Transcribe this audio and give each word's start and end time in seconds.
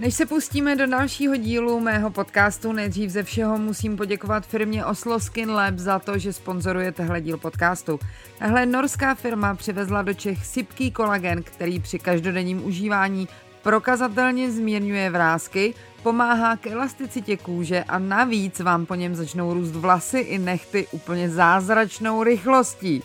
Než 0.00 0.14
se 0.14 0.26
pustíme 0.26 0.76
do 0.76 0.86
dalšího 0.86 1.36
dílu 1.36 1.80
mého 1.80 2.10
podcastu, 2.10 2.72
nejdřív 2.72 3.10
ze 3.10 3.22
všeho 3.22 3.58
musím 3.58 3.96
poděkovat 3.96 4.46
firmě 4.46 4.84
Oslo 4.84 5.20
Skin 5.20 5.50
Lab 5.50 5.74
za 5.74 5.98
to, 5.98 6.18
že 6.18 6.32
sponzoruje 6.32 6.92
tehle 6.92 7.20
díl 7.20 7.38
podcastu. 7.38 8.00
Tahle 8.38 8.66
norská 8.66 9.14
firma 9.14 9.54
přivezla 9.54 10.02
do 10.02 10.14
Čech 10.14 10.46
sypký 10.46 10.90
kolagen, 10.90 11.42
který 11.42 11.80
při 11.80 11.98
každodenním 11.98 12.64
užívání 12.64 13.28
prokazatelně 13.62 14.50
zmírňuje 14.50 15.10
vrázky, 15.10 15.74
pomáhá 16.02 16.56
k 16.56 16.66
elasticitě 16.66 17.36
kůže 17.36 17.84
a 17.84 17.98
navíc 17.98 18.60
vám 18.60 18.86
po 18.86 18.94
něm 18.94 19.14
začnou 19.14 19.54
růst 19.54 19.72
vlasy 19.72 20.18
i 20.18 20.38
nechty 20.38 20.86
úplně 20.92 21.30
zázračnou 21.30 22.22
rychlostí. 22.22 23.02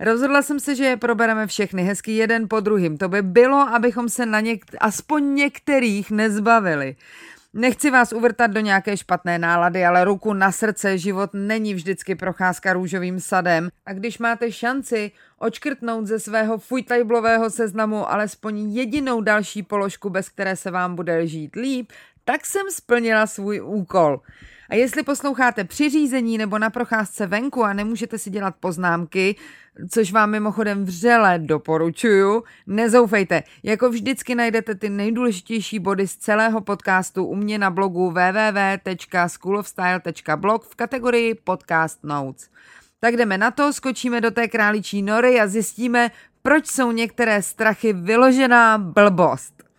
Rozhodla 0.00 0.42
jsem 0.42 0.60
se, 0.60 0.74
že 0.74 0.84
je 0.84 0.96
probereme 0.96 1.46
všechny 1.46 1.82
hezky 1.82 2.12
jeden 2.12 2.48
po 2.48 2.60
druhým. 2.60 2.98
To 2.98 3.08
by 3.08 3.22
bylo, 3.22 3.56
abychom 3.56 4.08
se 4.08 4.26
na 4.26 4.40
něk- 4.40 4.76
aspoň 4.80 5.34
některých 5.34 6.10
nezbavili. 6.10 6.96
Nechci 7.54 7.90
vás 7.90 8.12
uvrtat 8.12 8.50
do 8.50 8.60
nějaké 8.60 8.96
špatné 8.96 9.38
nálady, 9.38 9.84
ale 9.84 10.04
ruku 10.04 10.32
na 10.32 10.52
srdce, 10.52 10.98
život 10.98 11.30
není 11.34 11.74
vždycky 11.74 12.14
procházka 12.14 12.72
růžovým 12.72 13.20
sadem. 13.20 13.68
A 13.86 13.92
když 13.92 14.18
máte 14.18 14.52
šanci 14.52 15.12
očkrtnout 15.38 16.06
ze 16.06 16.18
svého 16.18 16.58
fujtajblového 16.58 17.50
seznamu 17.50 18.10
alespoň 18.10 18.74
jedinou 18.74 19.20
další 19.20 19.62
položku, 19.62 20.10
bez 20.10 20.28
které 20.28 20.56
se 20.56 20.70
vám 20.70 20.94
bude 20.94 21.26
žít 21.26 21.56
líp, 21.56 21.92
tak 22.30 22.46
jsem 22.46 22.70
splnila 22.70 23.26
svůj 23.26 23.60
úkol. 23.60 24.20
A 24.68 24.74
jestli 24.74 25.02
posloucháte 25.02 25.64
při 25.64 25.90
řízení 25.90 26.38
nebo 26.38 26.58
na 26.58 26.70
procházce 26.70 27.26
venku 27.26 27.64
a 27.64 27.72
nemůžete 27.72 28.18
si 28.18 28.30
dělat 28.30 28.54
poznámky, 28.60 29.36
což 29.90 30.12
vám 30.12 30.30
mimochodem 30.30 30.84
vřele 30.84 31.38
doporučuju, 31.38 32.44
nezoufejte. 32.66 33.42
Jako 33.62 33.90
vždycky 33.90 34.34
najdete 34.34 34.74
ty 34.74 34.90
nejdůležitější 34.90 35.78
body 35.78 36.08
z 36.08 36.16
celého 36.16 36.60
podcastu 36.60 37.24
u 37.24 37.36
mě 37.36 37.58
na 37.58 37.70
blogu 37.70 38.10
www.schoolofstyle.blog 38.10 40.64
v 40.64 40.74
kategorii 40.74 41.34
Podcast 41.34 42.04
Notes. 42.04 42.48
Tak 43.00 43.16
jdeme 43.16 43.38
na 43.38 43.50
to, 43.50 43.72
skočíme 43.72 44.20
do 44.20 44.30
té 44.30 44.48
králičí 44.48 45.02
nory 45.02 45.40
a 45.40 45.46
zjistíme, 45.46 46.10
proč 46.42 46.66
jsou 46.66 46.92
některé 46.92 47.42
strachy 47.42 47.92
vyložená 47.92 48.78
blbost. 48.78 49.69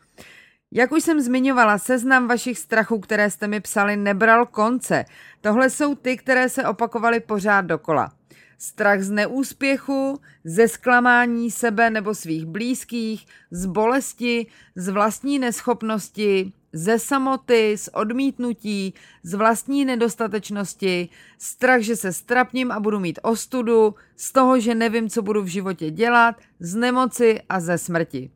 Jak 0.74 0.92
už 0.92 1.04
jsem 1.04 1.22
zmiňovala, 1.22 1.78
seznam 1.78 2.28
vašich 2.28 2.60
strachů, 2.60 3.00
které 3.00 3.32
jste 3.32 3.48
mi 3.48 3.60
psali, 3.60 3.98
nebral 3.98 4.46
konce. 4.46 5.06
Tohle 5.42 5.70
jsou 5.70 5.96
ty, 5.96 6.18
které 6.18 6.50
se 6.50 6.68
opakovaly 6.68 7.20
pořád 7.20 7.62
dokola. 7.62 8.12
Strach 8.58 9.02
z 9.02 9.10
neúspěchu, 9.12 10.20
ze 10.44 10.68
zklamání 10.68 11.52
sebe 11.52 11.90
nebo 11.90 12.16
svých 12.16 12.46
blízkých, 12.46 13.26
z 13.52 13.66
bolesti, 13.66 14.48
z 14.76 14.90
vlastní 14.90 15.40
neschopnosti, 15.40 16.54
ze 16.74 17.00
samoty, 17.00 17.78
z 17.78 17.90
odmítnutí, 17.94 18.94
z 19.24 19.34
vlastní 19.34 19.86
nedostatečnosti, 19.86 21.10
strach, 21.38 21.82
že 21.82 21.96
se 21.96 22.14
strapním 22.14 22.72
a 22.72 22.80
budu 22.80 23.00
mít 23.00 23.20
ostudu, 23.24 23.96
z 24.16 24.32
toho, 24.32 24.60
že 24.60 24.76
nevím, 24.76 25.10
co 25.10 25.22
budu 25.22 25.42
v 25.42 25.48
životě 25.48 25.92
dělat, 25.92 26.36
z 26.60 26.76
nemoci 26.76 27.42
a 27.50 27.60
ze 27.60 27.78
smrti. 27.78 28.32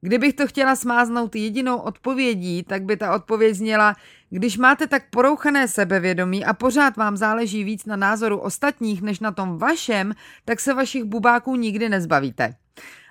Kdybych 0.00 0.34
to 0.34 0.46
chtěla 0.46 0.76
smáznout 0.76 1.36
jedinou 1.36 1.76
odpovědí, 1.76 2.62
tak 2.62 2.82
by 2.82 2.96
ta 2.96 3.14
odpověď 3.14 3.54
zněla, 3.54 3.96
když 4.30 4.58
máte 4.58 4.86
tak 4.86 5.02
porouchané 5.10 5.68
sebevědomí 5.68 6.44
a 6.44 6.52
pořád 6.52 6.96
vám 6.96 7.16
záleží 7.16 7.64
víc 7.64 7.84
na 7.84 7.96
názoru 7.96 8.38
ostatních 8.38 9.02
než 9.02 9.20
na 9.20 9.32
tom 9.32 9.58
vašem, 9.58 10.14
tak 10.44 10.60
se 10.60 10.74
vašich 10.74 11.04
bubáků 11.04 11.56
nikdy 11.56 11.88
nezbavíte. 11.88 12.54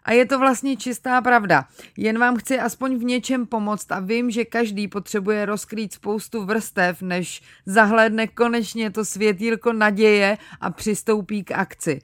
A 0.04 0.12
je 0.12 0.26
to 0.26 0.40
vlastně 0.40 0.78
čistá 0.78 1.22
pravda. 1.22 1.66
Jen 1.98 2.20
vám 2.20 2.38
chci 2.38 2.60
aspoň 2.60 2.98
v 2.98 3.04
něčem 3.04 3.46
pomoct 3.46 3.92
a 3.92 4.00
vím, 4.00 4.32
že 4.32 4.46
každý 4.46 4.88
potřebuje 4.88 5.46
rozkrýt 5.46 5.94
spoustu 5.94 6.46
vrstev, 6.46 7.02
než 7.02 7.42
zahlédne 7.66 8.28
konečně 8.28 8.92
to 8.92 9.06
světýlko 9.06 9.74
naděje 9.74 10.38
a 10.62 10.72
přistoupí 10.72 11.44
k 11.44 11.52
akci. 11.52 12.02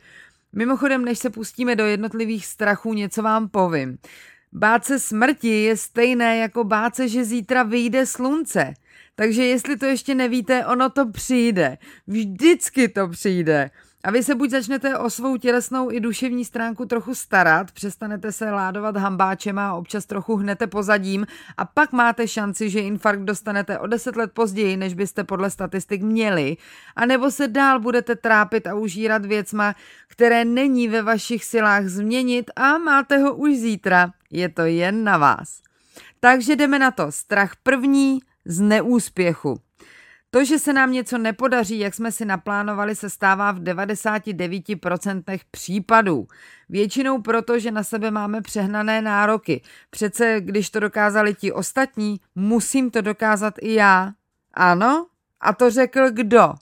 Mimochodem, 0.54 1.06
než 1.06 1.20
se 1.20 1.30
pustíme 1.30 1.76
do 1.76 1.86
jednotlivých 1.86 2.46
strachů, 2.46 2.94
něco 2.94 3.22
vám 3.22 3.50
povím. 3.50 3.98
Bát 4.56 4.86
se 4.86 5.00
smrti 5.00 5.64
je 5.64 5.78
stejné 5.78 6.38
jako 6.38 6.64
bát 6.64 6.96
se, 6.96 7.08
že 7.08 7.24
zítra 7.24 7.64
vyjde 7.64 8.06
slunce. 8.06 8.74
Takže 9.16 9.44
jestli 9.44 9.78
to 9.78 9.86
ještě 9.86 10.16
nevíte, 10.16 10.66
ono 10.66 10.90
to 10.90 11.06
přijde. 11.08 11.78
Vždycky 12.08 12.88
to 12.88 13.08
přijde. 13.08 13.72
A 14.06 14.12
vy 14.12 14.24
se 14.24 14.36
buď 14.36 14.50
začnete 14.50 14.98
o 14.98 15.10
svou 15.10 15.38
tělesnou 15.38 15.92
i 15.92 16.00
duševní 16.00 16.46
stránku 16.46 16.86
trochu 16.86 17.16
starat, 17.16 17.72
přestanete 17.72 18.32
se 18.32 18.52
ládovat 18.52 18.98
hambáčem 18.98 19.60
a 19.60 19.74
občas 19.74 20.06
trochu 20.06 20.36
hnete 20.36 20.68
pozadím 20.68 21.28
a 21.58 21.66
pak 21.66 21.92
máte 21.92 22.28
šanci, 22.28 22.70
že 22.70 22.80
infarkt 22.80 23.22
dostanete 23.22 23.80
o 23.80 23.88
deset 23.88 24.16
let 24.16 24.32
později, 24.32 24.78
než 24.78 24.94
byste 24.94 25.24
podle 25.24 25.50
statistik 25.50 26.02
měli, 26.02 26.58
a 26.96 27.06
nebo 27.06 27.32
se 27.32 27.48
dál 27.48 27.80
budete 27.80 28.16
trápit 28.16 28.68
a 28.68 28.76
užírat 28.76 29.26
věcma, 29.26 29.76
které 30.08 30.46
není 30.46 30.88
ve 30.88 31.02
vašich 31.02 31.46
silách 31.46 31.86
změnit 31.86 32.52
a 32.56 32.78
máte 32.78 33.18
ho 33.18 33.36
už 33.36 33.58
zítra. 33.58 34.12
Je 34.34 34.50
to 34.50 34.62
jen 34.62 35.04
na 35.04 35.18
vás. 35.18 35.62
Takže 36.20 36.56
jdeme 36.56 36.80
na 36.80 36.92
to. 36.92 37.12
Strach 37.12 37.56
první 37.64 38.20
z 38.46 38.62
neúspěchu. 38.62 39.60
To, 40.30 40.46
že 40.46 40.60
se 40.60 40.74
nám 40.74 40.92
něco 40.92 41.18
nepodaří, 41.18 41.80
jak 41.80 41.94
jsme 41.94 42.12
si 42.12 42.26
naplánovali, 42.26 42.96
se 42.96 43.10
stává 43.10 43.52
v 43.52 43.60
99% 43.60 45.40
případů. 45.52 46.28
Většinou 46.70 47.22
proto, 47.22 47.60
že 47.60 47.72
na 47.72 47.84
sebe 47.84 48.12
máme 48.12 48.42
přehnané 48.42 49.02
nároky. 49.02 49.62
Přece, 49.90 50.36
když 50.40 50.70
to 50.70 50.80
dokázali 50.80 51.34
ti 51.34 51.52
ostatní, 51.52 52.20
musím 52.36 52.92
to 52.92 53.02
dokázat 53.02 53.54
i 53.62 53.74
já. 53.74 54.12
Ano? 54.54 55.08
A 55.42 55.54
to 55.54 55.72
řekl 55.72 56.12
kdo? 56.12 56.54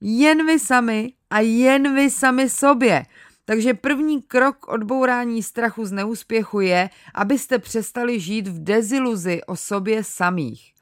Jen 0.00 0.46
vy 0.46 0.58
sami 0.58 1.12
a 1.30 1.40
jen 1.40 1.94
vy 1.94 2.10
sami 2.10 2.50
sobě. 2.50 3.06
Takže 3.48 3.74
první 3.74 4.22
krok 4.22 4.68
odbourání 4.68 5.42
strachu 5.42 5.84
z 5.84 5.92
neúspěchu 5.92 6.60
je, 6.60 6.90
abyste 7.14 7.58
přestali 7.58 8.20
žít 8.20 8.48
v 8.48 8.64
deziluzi 8.64 9.40
o 9.46 9.56
sobě 9.56 10.04
samých. 10.04 10.72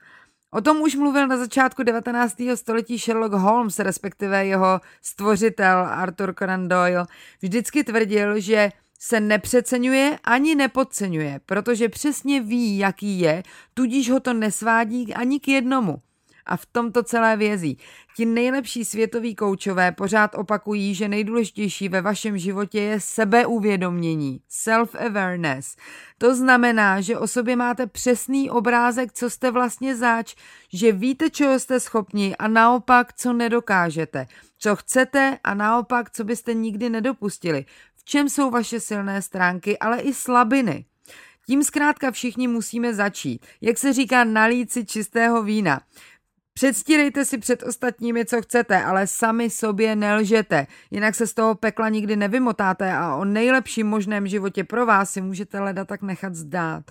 O 0.50 0.60
tom 0.60 0.80
už 0.80 0.94
mluvil 0.94 1.28
na 1.28 1.36
začátku 1.36 1.82
19. 1.82 2.36
století 2.54 2.98
Sherlock 2.98 3.34
Holmes, 3.34 3.78
respektive 3.78 4.46
jeho 4.46 4.80
stvořitel 5.02 5.78
Arthur 5.78 6.34
Conan 6.38 6.68
Doyle. 6.68 7.06
Vždycky 7.42 7.84
tvrdil, 7.84 8.40
že 8.40 8.70
se 8.98 9.20
nepřeceňuje 9.20 10.18
ani 10.24 10.54
nepodceňuje, 10.54 11.40
protože 11.46 11.88
přesně 11.88 12.40
ví, 12.40 12.78
jaký 12.78 13.20
je, 13.20 13.42
tudíž 13.74 14.10
ho 14.10 14.20
to 14.20 14.32
nesvádí 14.32 15.14
ani 15.14 15.40
k 15.40 15.48
jednomu. 15.48 16.02
A 16.46 16.56
v 16.56 16.66
tomto 16.66 17.02
celé 17.02 17.36
vězí. 17.36 17.78
Ti 18.16 18.26
nejlepší 18.26 18.84
světoví 18.84 19.34
koučové 19.34 19.92
pořád 19.92 20.34
opakují, 20.34 20.94
že 20.94 21.08
nejdůležitější 21.08 21.88
ve 21.88 22.00
vašem 22.00 22.38
životě 22.38 22.80
je 22.80 23.00
sebeuvědomění, 23.00 24.40
self-awareness. 24.50 25.76
To 26.18 26.34
znamená, 26.34 27.00
že 27.00 27.18
o 27.18 27.26
sobě 27.26 27.56
máte 27.56 27.86
přesný 27.86 28.50
obrázek, 28.50 29.12
co 29.12 29.30
jste 29.30 29.50
vlastně 29.50 29.96
zač, 29.96 30.34
že 30.72 30.92
víte, 30.92 31.30
čeho 31.30 31.58
jste 31.58 31.80
schopni 31.80 32.36
a 32.36 32.48
naopak, 32.48 33.12
co 33.12 33.32
nedokážete, 33.32 34.26
co 34.58 34.76
chcete 34.76 35.38
a 35.44 35.54
naopak, 35.54 36.10
co 36.10 36.24
byste 36.24 36.54
nikdy 36.54 36.90
nedopustili. 36.90 37.64
V 37.96 38.04
čem 38.04 38.28
jsou 38.28 38.50
vaše 38.50 38.80
silné 38.80 39.22
stránky, 39.22 39.78
ale 39.78 40.00
i 40.00 40.14
slabiny. 40.14 40.84
Tím 41.46 41.62
zkrátka 41.62 42.10
všichni 42.10 42.48
musíme 42.48 42.94
začít. 42.94 43.46
Jak 43.60 43.78
se 43.78 43.92
říká, 43.92 44.24
nalít 44.24 44.72
si 44.72 44.84
čistého 44.84 45.42
vína. 45.42 45.80
Předstírejte 46.54 47.24
si 47.24 47.38
před 47.38 47.62
ostatními, 47.62 48.24
co 48.24 48.42
chcete, 48.42 48.82
ale 48.82 49.06
sami 49.06 49.50
sobě 49.50 49.96
nelžete, 49.96 50.66
jinak 50.90 51.14
se 51.14 51.26
z 51.26 51.34
toho 51.34 51.54
pekla 51.54 51.88
nikdy 51.88 52.16
nevymotáte 52.16 52.92
a 52.92 53.14
o 53.14 53.24
nejlepším 53.24 53.86
možném 53.86 54.26
životě 54.26 54.64
pro 54.64 54.86
vás 54.86 55.10
si 55.10 55.20
můžete 55.20 55.60
leda 55.60 55.84
tak 55.84 56.02
nechat 56.02 56.34
zdát. 56.34 56.84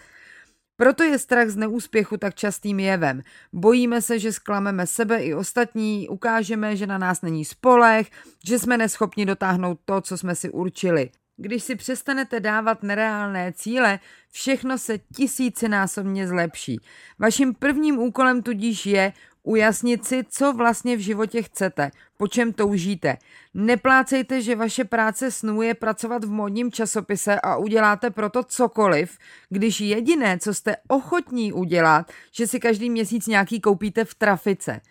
Proto 0.75 1.03
je 1.03 1.19
strach 1.19 1.49
z 1.49 1.55
neúspěchu 1.55 2.17
tak 2.17 2.35
častým 2.35 2.79
jevem. 2.79 3.21
Bojíme 3.53 4.01
se, 4.01 4.19
že 4.19 4.33
sklameme 4.33 4.87
sebe 4.87 5.23
i 5.23 5.33
ostatní, 5.33 6.09
ukážeme, 6.09 6.75
že 6.75 6.87
na 6.87 6.97
nás 6.97 7.21
není 7.21 7.45
spolech, 7.45 8.09
že 8.47 8.59
jsme 8.59 8.77
neschopni 8.77 9.25
dotáhnout 9.25 9.79
to, 9.85 10.01
co 10.01 10.17
jsme 10.17 10.35
si 10.35 10.49
určili. 10.49 11.09
Když 11.37 11.63
si 11.63 11.75
přestanete 11.75 12.39
dávat 12.39 12.83
nereálné 12.83 13.53
cíle, 13.53 13.99
všechno 14.31 14.77
se 14.77 14.99
tisícinásobně 15.15 16.27
zlepší. 16.27 16.79
Vaším 17.19 17.53
prvním 17.53 17.99
úkolem 17.99 18.41
tudíž 18.41 18.85
je 18.85 19.13
Ujasnit 19.43 20.05
si, 20.05 20.23
co 20.29 20.53
vlastně 20.53 20.97
v 20.97 20.99
životě 20.99 21.41
chcete, 21.41 21.91
po 22.17 22.27
čem 22.27 22.53
toužíte. 22.53 23.17
Neplácejte, 23.53 24.41
že 24.41 24.55
vaše 24.55 24.83
práce 24.83 25.31
snů 25.31 25.61
je 25.61 25.73
pracovat 25.73 26.23
v 26.23 26.29
modním 26.29 26.71
časopise 26.71 27.39
a 27.39 27.55
uděláte 27.55 28.09
proto 28.09 28.43
cokoliv, 28.43 29.17
když 29.49 29.81
jediné, 29.81 30.39
co 30.39 30.53
jste 30.53 30.75
ochotní 30.87 31.53
udělat, 31.53 32.11
že 32.31 32.47
si 32.47 32.59
každý 32.59 32.89
měsíc 32.89 33.27
nějaký 33.27 33.61
koupíte 33.61 34.05
v 34.05 34.15
trafice. 34.15 34.81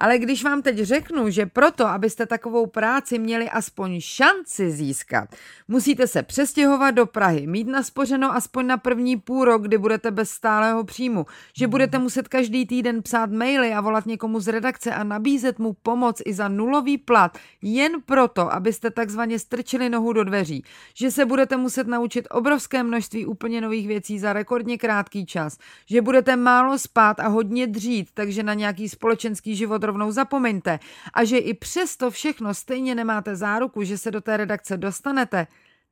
Ale 0.00 0.18
když 0.18 0.44
vám 0.44 0.62
teď 0.62 0.78
řeknu, 0.78 1.30
že 1.30 1.46
proto, 1.46 1.86
abyste 1.86 2.26
takovou 2.26 2.66
práci 2.66 3.18
měli 3.18 3.50
aspoň 3.50 4.00
šanci 4.00 4.70
získat, 4.70 5.28
musíte 5.68 6.06
se 6.06 6.22
přestěhovat 6.22 6.94
do 6.94 7.06
Prahy, 7.06 7.46
mít 7.46 7.66
naspořeno 7.66 8.34
aspoň 8.34 8.66
na 8.66 8.76
první 8.76 9.16
půl 9.16 9.44
rok, 9.44 9.62
kdy 9.62 9.78
budete 9.78 10.10
bez 10.10 10.30
stálého 10.30 10.84
příjmu, 10.84 11.26
že 11.56 11.66
budete 11.66 11.98
muset 11.98 12.28
každý 12.28 12.66
týden 12.66 13.02
psát 13.02 13.30
maily 13.30 13.74
a 13.74 13.80
volat 13.80 14.06
někomu 14.06 14.40
z 14.40 14.48
redakce 14.48 14.94
a 14.94 15.04
nabízet 15.04 15.58
mu 15.58 15.72
pomoc 15.82 16.22
i 16.24 16.34
za 16.34 16.48
nulový 16.48 16.98
plat, 16.98 17.38
jen 17.62 17.92
proto, 18.06 18.52
abyste 18.52 18.90
takzvaně 18.90 19.38
strčili 19.38 19.88
nohu 19.88 20.12
do 20.12 20.24
dveří, 20.24 20.64
že 20.94 21.10
se 21.10 21.26
budete 21.26 21.56
muset 21.56 21.86
naučit 21.86 22.28
obrovské 22.30 22.82
množství 22.82 23.26
úplně 23.26 23.60
nových 23.60 23.88
věcí 23.88 24.18
za 24.18 24.32
rekordně 24.32 24.78
krátký 24.78 25.26
čas, 25.26 25.58
že 25.86 26.02
budete 26.02 26.36
málo 26.36 26.78
spát 26.78 27.20
a 27.20 27.28
hodně 27.28 27.66
dřít, 27.66 28.08
takže 28.14 28.42
na 28.42 28.54
nějaký 28.54 28.88
společenský 28.88 29.56
život 29.56 29.89
rovnou 29.90 30.10
zapomeňte 30.10 30.78
a 31.14 31.24
že 31.24 31.38
i 31.38 31.54
přesto 31.54 32.10
všechno 32.10 32.54
stejně 32.54 32.94
nemáte 32.94 33.36
záruku, 33.36 33.82
že 33.82 33.98
se 33.98 34.10
do 34.10 34.20
té 34.20 34.36
redakce 34.36 34.76
dostanete, 34.76 35.46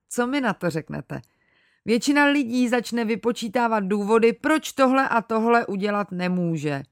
co 0.09 0.27
mi 0.27 0.41
na 0.41 0.53
to 0.55 0.71
řeknete? 0.71 1.21
Většina 1.85 2.25
lidí 2.25 2.69
začne 2.69 3.05
vypočítávat 3.05 3.85
důvody, 3.85 4.33
proč 4.33 4.73
tohle 4.73 5.09
a 5.09 5.23
tohle 5.23 5.67
udělat 5.67 6.13
nemůže. 6.13 6.83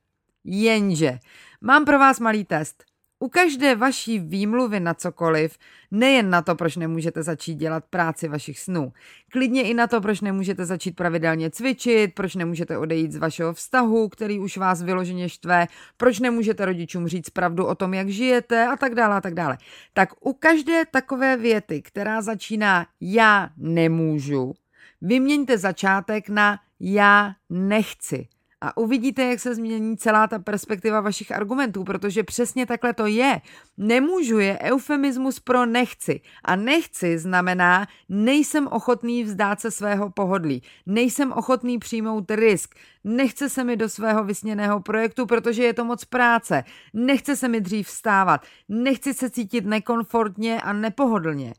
Jenže 0.45 1.19
mám 1.61 1.85
pro 1.85 1.99
vás 1.99 2.21
malý 2.21 2.45
test. 2.45 2.85
U 3.19 3.29
každé 3.29 3.75
vaší 3.75 4.19
výmluvy 4.19 4.81
na 4.81 4.95
cokoliv, 4.95 5.59
nejen 5.91 6.31
na 6.31 6.43
to, 6.43 6.55
proč 6.55 6.77
nemůžete 6.77 7.23
začít 7.23 7.55
dělat 7.55 7.85
práci 7.91 8.29
vašich 8.29 8.59
snů, 8.59 8.93
klidně 9.33 9.63
i 9.63 9.75
na 9.75 9.87
to, 9.87 10.01
proč 10.01 10.21
nemůžete 10.21 10.65
začít 10.65 10.97
pravidelně 10.97 11.51
cvičit, 11.51 12.15
proč 12.15 12.35
nemůžete 12.35 12.79
odejít 12.79 13.13
z 13.13 13.17
vašeho 13.17 13.55
vztahu, 13.55 14.09
který 14.09 14.39
už 14.39 14.57
vás 14.57 14.83
vyloženě 14.83 15.29
štve, 15.29 15.67
proč 15.97 16.21
nemůžete 16.21 16.65
rodičům 16.65 17.09
říct 17.09 17.31
pravdu 17.31 17.67
o 17.67 17.75
tom, 17.75 17.95
jak 17.95 18.09
žijete 18.09 18.67
a 18.67 18.77
tak 18.77 18.95
dále 18.95 19.17
a 19.17 19.21
tak 19.21 19.35
dále. 19.35 19.59
Tak 19.93 20.09
u 20.21 20.33
každé 20.33 20.83
takové 20.91 21.37
věty, 21.37 21.83
která 21.83 22.23
začíná 22.23 22.87
já 23.01 23.51
nemůžu, 23.57 24.55
vyměňte 25.01 25.59
začátek 25.59 26.29
na 26.29 26.59
já 26.81 27.35
nechci 27.51 28.29
a 28.61 28.77
uvidíte, 28.77 29.25
jak 29.25 29.41
se 29.41 29.55
změní 29.55 29.97
celá 29.97 30.27
ta 30.27 30.39
perspektiva 30.39 31.01
vašich 31.01 31.33
argumentů, 31.33 31.85
protože 31.85 32.23
přesně 32.23 32.67
takhle 32.67 32.95
to 32.95 33.07
je. 33.07 33.41
Nemůžu 33.77 34.39
je 34.39 34.59
eufemismus 34.63 35.41
pro 35.41 35.67
nechci. 35.67 36.21
A 36.45 36.57
nechci 36.57 37.19
znamená, 37.19 37.87
nejsem 38.09 38.67
ochotný 38.67 39.25
vzdát 39.25 39.61
se 39.61 39.71
svého 39.71 40.11
pohodlí, 40.11 40.63
nejsem 40.87 41.33
ochotný 41.33 41.79
přijmout 41.79 42.31
risk, 42.31 42.75
nechce 43.05 43.49
se 43.49 43.65
mi 43.65 43.77
do 43.77 43.89
svého 43.89 44.25
vysněného 44.25 44.81
projektu, 44.81 45.27
protože 45.27 45.65
je 45.65 45.75
to 45.75 45.85
moc 45.85 46.05
práce, 46.05 46.65
nechce 46.95 47.37
se 47.37 47.49
mi 47.49 47.61
dřív 47.61 47.87
vstávat, 47.87 48.47
nechci 48.69 49.15
se 49.15 49.31
cítit 49.31 49.65
nekomfortně 49.65 50.63
a 50.63 50.73
nepohodlně. 50.73 51.55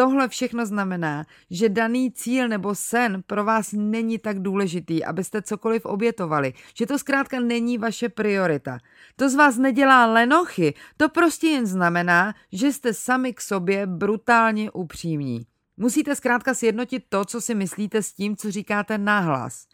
Tohle 0.00 0.28
všechno 0.28 0.66
znamená, 0.66 1.24
že 1.50 1.68
daný 1.68 2.12
cíl 2.12 2.48
nebo 2.48 2.74
sen 2.74 3.22
pro 3.26 3.44
vás 3.44 3.72
není 3.72 4.18
tak 4.18 4.42
důležitý, 4.42 5.04
abyste 5.04 5.42
cokoliv 5.42 5.86
obětovali, 5.86 6.52
že 6.74 6.86
to 6.86 6.98
zkrátka 6.98 7.40
není 7.40 7.78
vaše 7.78 8.08
priorita. 8.08 8.78
To 9.16 9.28
z 9.28 9.34
vás 9.34 9.56
nedělá 9.56 10.06
lenochy, 10.06 10.74
to 10.96 11.08
prostě 11.08 11.46
jen 11.46 11.66
znamená, 11.66 12.34
že 12.52 12.72
jste 12.72 12.94
sami 12.94 13.34
k 13.34 13.40
sobě 13.40 13.86
brutálně 13.86 14.70
upřímní. 14.70 15.46
Musíte 15.76 16.16
zkrátka 16.16 16.54
sjednotit 16.54 17.04
to, 17.08 17.24
co 17.24 17.40
si 17.40 17.54
myslíte 17.54 18.02
s 18.02 18.12
tím, 18.12 18.36
co 18.36 18.50
říkáte 18.50 18.98
nahlas. 18.98 19.66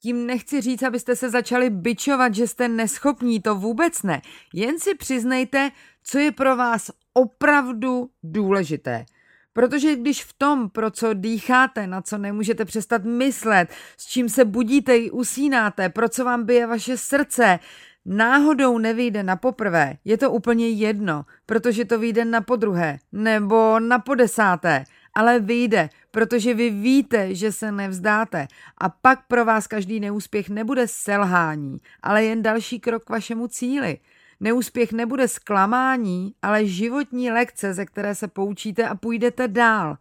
Tím 0.00 0.26
nechci 0.26 0.60
říct, 0.60 0.82
abyste 0.82 1.16
se 1.16 1.30
začali 1.30 1.70
bičovat, 1.70 2.34
že 2.34 2.48
jste 2.48 2.68
neschopní, 2.68 3.40
to 3.40 3.54
vůbec 3.54 4.02
ne. 4.02 4.22
Jen 4.52 4.78
si 4.78 4.94
přiznejte, 4.94 5.70
co 6.04 6.18
je 6.18 6.32
pro 6.32 6.56
vás 6.56 6.90
opravdu 7.14 8.10
důležité. 8.22 9.06
Protože 9.54 9.96
když 9.96 10.24
v 10.24 10.32
tom, 10.32 10.70
pro 10.70 10.90
co 10.90 11.14
dýcháte, 11.14 11.86
na 11.86 12.02
co 12.02 12.18
nemůžete 12.18 12.64
přestat 12.64 13.04
myslet, 13.04 13.68
s 13.96 14.06
čím 14.06 14.28
se 14.28 14.44
budíte 14.44 14.96
i 14.96 15.10
usínáte, 15.10 15.88
pro 15.88 16.08
co 16.08 16.24
vám 16.24 16.44
bije 16.44 16.66
vaše 16.66 16.96
srdce, 16.96 17.58
náhodou 18.06 18.78
nevyjde 18.78 19.22
na 19.22 19.36
poprvé, 19.36 19.94
je 20.04 20.18
to 20.18 20.30
úplně 20.30 20.68
jedno, 20.68 21.24
protože 21.46 21.84
to 21.84 21.98
vyjde 21.98 22.24
na 22.24 22.40
podruhé 22.40 22.98
nebo 23.12 23.80
na 23.80 23.98
podesáté. 23.98 24.84
ale 25.16 25.40
vyjde, 25.40 25.88
protože 26.10 26.54
vy 26.54 26.70
víte, 26.70 27.34
že 27.34 27.52
se 27.52 27.72
nevzdáte 27.72 28.46
a 28.78 28.88
pak 28.88 29.26
pro 29.28 29.44
vás 29.44 29.66
každý 29.66 30.00
neúspěch 30.00 30.50
nebude 30.50 30.88
selhání, 30.88 31.78
ale 32.02 32.24
jen 32.24 32.42
další 32.42 32.80
krok 32.80 33.04
k 33.04 33.10
vašemu 33.10 33.48
cíli. 33.48 33.98
Neúspěch 34.40 34.92
nebude 34.92 35.28
zklamání, 35.28 36.34
ale 36.42 36.66
životní 36.66 37.30
lekce, 37.30 37.74
ze 37.74 37.86
které 37.86 38.14
se 38.14 38.28
poučíte 38.28 38.88
a 38.88 38.94
půjdete 38.94 39.48
dál. 39.48 39.96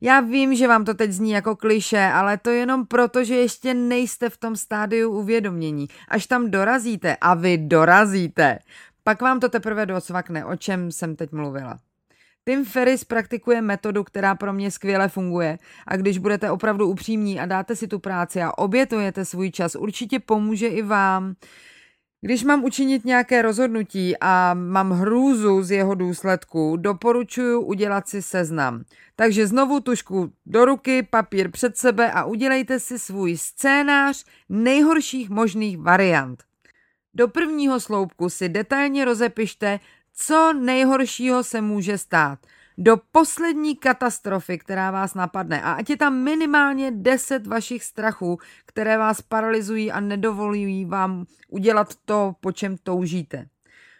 Já 0.00 0.20
vím, 0.20 0.54
že 0.54 0.68
vám 0.68 0.84
to 0.84 0.94
teď 0.94 1.12
zní 1.12 1.30
jako 1.30 1.56
kliše, 1.56 2.10
ale 2.14 2.38
to 2.38 2.50
jenom 2.50 2.86
proto, 2.86 3.24
že 3.24 3.34
ještě 3.34 3.74
nejste 3.74 4.30
v 4.30 4.36
tom 4.36 4.56
stádiu 4.56 5.10
uvědomění. 5.10 5.88
Až 6.08 6.26
tam 6.26 6.50
dorazíte 6.50 7.16
a 7.20 7.34
vy 7.34 7.58
dorazíte, 7.58 8.58
pak 9.04 9.22
vám 9.22 9.40
to 9.40 9.48
teprve 9.48 9.86
docvakne, 9.86 10.44
o 10.44 10.56
čem 10.56 10.92
jsem 10.92 11.16
teď 11.16 11.32
mluvila. 11.32 11.78
Tim 12.44 12.64
Ferris 12.64 13.04
praktikuje 13.04 13.62
metodu, 13.62 14.04
která 14.04 14.34
pro 14.34 14.52
mě 14.52 14.70
skvěle 14.70 15.08
funguje 15.08 15.58
a 15.86 15.96
když 15.96 16.18
budete 16.18 16.50
opravdu 16.50 16.88
upřímní 16.88 17.40
a 17.40 17.46
dáte 17.46 17.76
si 17.76 17.88
tu 17.88 17.98
práci 17.98 18.42
a 18.42 18.58
obětujete 18.58 19.24
svůj 19.24 19.50
čas, 19.50 19.74
určitě 19.74 20.20
pomůže 20.20 20.66
i 20.66 20.82
vám. 20.82 21.34
Když 22.24 22.44
mám 22.44 22.64
učinit 22.64 23.04
nějaké 23.04 23.42
rozhodnutí 23.42 24.14
a 24.20 24.54
mám 24.54 24.90
hrůzu 24.90 25.62
z 25.62 25.70
jeho 25.70 25.94
důsledku, 25.94 26.76
doporučuji 26.76 27.62
udělat 27.62 28.08
si 28.08 28.22
seznam. 28.22 28.84
Takže 29.16 29.46
znovu 29.46 29.80
tušku 29.80 30.32
do 30.46 30.64
ruky, 30.64 31.02
papír 31.02 31.50
před 31.50 31.76
sebe 31.76 32.12
a 32.12 32.24
udělejte 32.24 32.80
si 32.80 32.98
svůj 32.98 33.36
scénář 33.36 34.24
nejhorších 34.48 35.30
možných 35.30 35.78
variant. 35.78 36.44
Do 37.14 37.28
prvního 37.28 37.80
sloupku 37.80 38.30
si 38.30 38.48
detailně 38.48 39.04
rozepište, 39.04 39.80
co 40.14 40.52
nejhoršího 40.52 41.44
se 41.44 41.60
může 41.60 41.98
stát. 41.98 42.38
Do 42.78 42.96
poslední 43.12 43.76
katastrofy, 43.76 44.58
která 44.58 44.90
vás 44.90 45.14
napadne. 45.14 45.62
A 45.62 45.72
ať 45.72 45.90
je 45.90 45.96
tam 45.96 46.18
minimálně 46.18 46.90
10 46.90 47.46
vašich 47.46 47.84
strachů, 47.84 48.38
které 48.66 48.98
vás 48.98 49.22
paralyzují 49.22 49.92
a 49.92 50.00
nedovolují 50.00 50.84
vám 50.84 51.24
udělat 51.48 51.94
to, 52.04 52.34
po 52.40 52.52
čem 52.52 52.76
toužíte. 52.82 53.46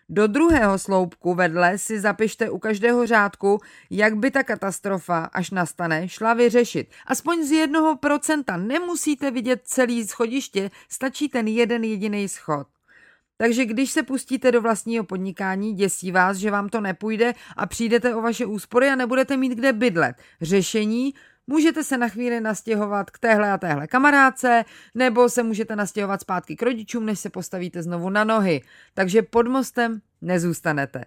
Do 0.09 0.27
druhého 0.27 0.79
sloupku 0.79 1.35
vedle 1.35 1.79
si 1.79 2.01
zapište 2.01 2.51
u 2.51 2.59
každého 2.59 3.07
řádku, 3.07 3.61
jak 3.91 4.17
by 4.17 4.31
ta 4.31 4.43
katastrofa, 4.43 5.25
až 5.33 5.51
nastane, 5.51 6.09
šla 6.09 6.35
vyřešit. 6.35 6.91
Aspoň 7.07 7.45
z 7.45 7.51
jednoho 7.53 7.97
procenta 7.97 8.57
nemusíte 8.57 9.31
vidět 9.31 9.61
celý 9.65 10.07
schodiště, 10.07 10.71
stačí 10.89 11.29
ten 11.29 11.49
jeden 11.49 11.85
jediný 11.85 12.29
schod. 12.29 12.72
Takže 13.43 13.65
když 13.67 13.91
se 13.91 14.03
pustíte 14.03 14.53
do 14.53 14.61
vlastního 14.61 15.05
podnikání, 15.05 15.75
děsí 15.75 16.13
vás, 16.13 16.37
že 16.37 16.51
vám 16.51 16.69
to 16.69 16.81
nepůjde 16.81 17.33
a 17.57 17.67
přijdete 17.67 18.15
o 18.15 18.21
vaše 18.21 18.47
úspory 18.47 18.89
a 18.89 18.97
nebudete 18.97 19.37
mít 19.37 19.53
kde 19.53 19.73
bydlet. 19.73 20.17
Řešení 20.41 21.15
Můžete 21.47 21.85
se 21.85 21.99
na 21.99 22.09
chvíli 22.09 22.41
nastěhovat 22.41 23.11
k 23.11 23.19
téhle 23.19 23.53
a 23.53 23.59
téhle 23.59 23.87
kamarádce, 23.87 24.65
nebo 24.95 25.29
se 25.29 25.43
můžete 25.43 25.77
nastěhovat 25.77 26.21
zpátky 26.21 26.57
k 26.57 26.63
rodičům, 26.63 27.07
než 27.07 27.21
se 27.21 27.31
postavíte 27.31 27.83
znovu 27.83 28.11
na 28.11 28.25
nohy. 28.25 28.63
Takže 28.95 29.23
pod 29.23 29.49
mostem 29.49 30.01
nezůstanete. 30.21 31.05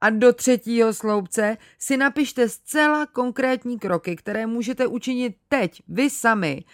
A 0.00 0.10
do 0.10 0.32
třetího 0.32 0.92
sloupce 0.92 1.56
si 1.78 1.96
napište 1.96 2.48
zcela 2.48 3.06
konkrétní 3.06 3.78
kroky, 3.78 4.16
které 4.16 4.46
můžete 4.46 4.86
učinit 4.86 5.36
teď, 5.48 5.82
vy 5.88 6.10
sami, 6.10 6.64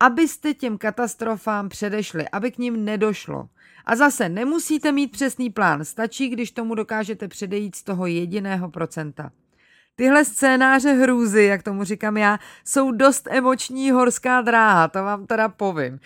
abyste 0.00 0.54
těm 0.54 0.78
katastrofám 0.78 1.68
předešli, 1.68 2.28
aby 2.28 2.50
k 2.50 2.58
ním 2.58 2.84
nedošlo. 2.84 3.48
A 3.84 3.96
zase 3.96 4.28
nemusíte 4.28 4.92
mít 4.92 5.12
přesný 5.12 5.50
plán, 5.50 5.84
stačí, 5.84 6.28
když 6.28 6.50
tomu 6.50 6.74
dokážete 6.74 7.28
předejít 7.28 7.76
z 7.76 7.82
toho 7.82 8.06
jediného 8.06 8.70
procenta. 8.70 9.30
Tyhle 9.96 10.24
scénáře 10.24 10.92
hrůzy, 10.92 11.44
jak 11.44 11.62
tomu 11.62 11.84
říkám 11.84 12.16
já, 12.16 12.38
jsou 12.64 12.92
dost 12.92 13.28
emoční 13.30 13.90
horská 13.90 14.40
dráha, 14.40 14.88
to 14.88 15.04
vám 15.04 15.26
teda 15.26 15.48
povím. 15.48 16.00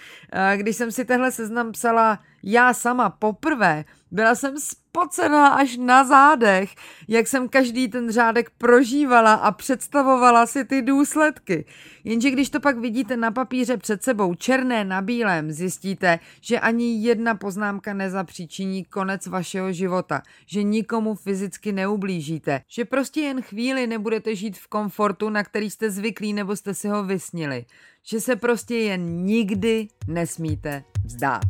Když 0.56 0.76
jsem 0.76 0.92
si 0.92 1.04
tehle 1.04 1.32
seznam 1.32 1.72
psala 1.72 2.18
já 2.42 2.75
sama 2.75 3.11
poprvé, 3.11 3.84
byla 4.11 4.34
jsem 4.34 4.54
spocená 4.58 5.49
až 5.49 5.76
na 5.76 6.04
zádech, 6.04 6.75
jak 7.08 7.26
jsem 7.26 7.49
každý 7.49 7.88
ten 7.88 8.12
řádek 8.12 8.50
prožívala 8.58 9.34
a 9.34 9.52
představovala 9.52 10.46
si 10.46 10.64
ty 10.64 10.82
důsledky. 10.82 11.64
Jenže 12.04 12.30
když 12.30 12.50
to 12.50 12.61
pak 12.61 12.78
vidíte 12.78 13.16
na 13.16 13.30
papíře 13.30 13.76
před 13.76 14.02
sebou 14.02 14.34
černé 14.34 14.84
na 14.84 15.02
bílém, 15.02 15.52
zjistíte, 15.52 16.18
že 16.40 16.61
ani 16.61 17.02
jedna 17.02 17.34
poznámka 17.34 17.94
nezapříčiní 17.94 18.84
konec 18.84 19.26
vašeho 19.26 19.72
života, 19.72 20.22
že 20.46 20.62
nikomu 20.62 21.14
fyzicky 21.14 21.72
neublížíte, 21.72 22.61
že 22.68 22.84
prostě 22.84 23.20
jen 23.20 23.42
chvíli 23.42 23.87
nebudete 23.87 24.37
žít 24.37 24.58
v 24.58 24.66
komfortu, 24.66 25.30
na 25.30 25.44
který 25.44 25.70
jste 25.70 25.90
zvyklí 25.90 26.32
nebo 26.32 26.56
jste 26.56 26.75
si 26.75 26.88
ho 26.88 27.04
vysnili, 27.04 27.64
že 28.02 28.20
se 28.20 28.37
prostě 28.37 28.76
jen 28.76 29.25
nikdy 29.25 29.88
nesmíte 30.06 30.84
vzdát. 31.04 31.42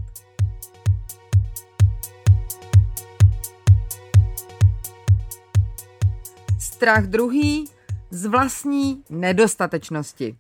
Strach 6.83 7.07
druhý 7.07 7.69
z 8.11 8.27
vlastní 8.27 9.05
nedostatečnosti. 9.11 10.37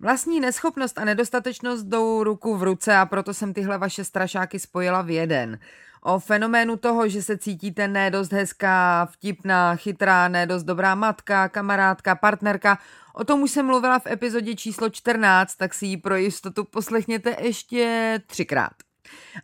Vlastní 0.00 0.40
neschopnost 0.40 0.98
a 0.98 1.04
nedostatečnost 1.04 1.86
jdou 1.86 2.22
ruku 2.22 2.56
v 2.56 2.62
ruce 2.62 2.96
a 2.96 3.06
proto 3.06 3.34
jsem 3.34 3.54
tyhle 3.54 3.78
vaše 3.78 4.04
strašáky 4.04 4.58
spojila 4.58 5.02
v 5.02 5.10
jeden. 5.10 5.58
O 6.02 6.18
fenoménu 6.18 6.76
toho, 6.76 7.08
že 7.08 7.22
se 7.22 7.38
cítíte 7.38 7.88
nedost 7.88 8.32
hezká, 8.32 9.06
vtipná, 9.06 9.76
chytrá, 9.76 10.28
nedost 10.28 10.64
dobrá 10.64 10.94
matka, 10.94 11.48
kamarádka, 11.48 12.14
partnerka, 12.14 12.78
o 13.14 13.24
tom 13.24 13.42
už 13.42 13.50
jsem 13.50 13.66
mluvila 13.66 13.98
v 13.98 14.06
epizodě 14.06 14.54
číslo 14.54 14.90
14, 14.90 15.54
tak 15.54 15.74
si 15.74 15.86
ji 15.86 15.96
pro 15.96 16.16
jistotu 16.16 16.64
poslechněte 16.64 17.36
ještě 17.40 18.20
třikrát. 18.26 18.85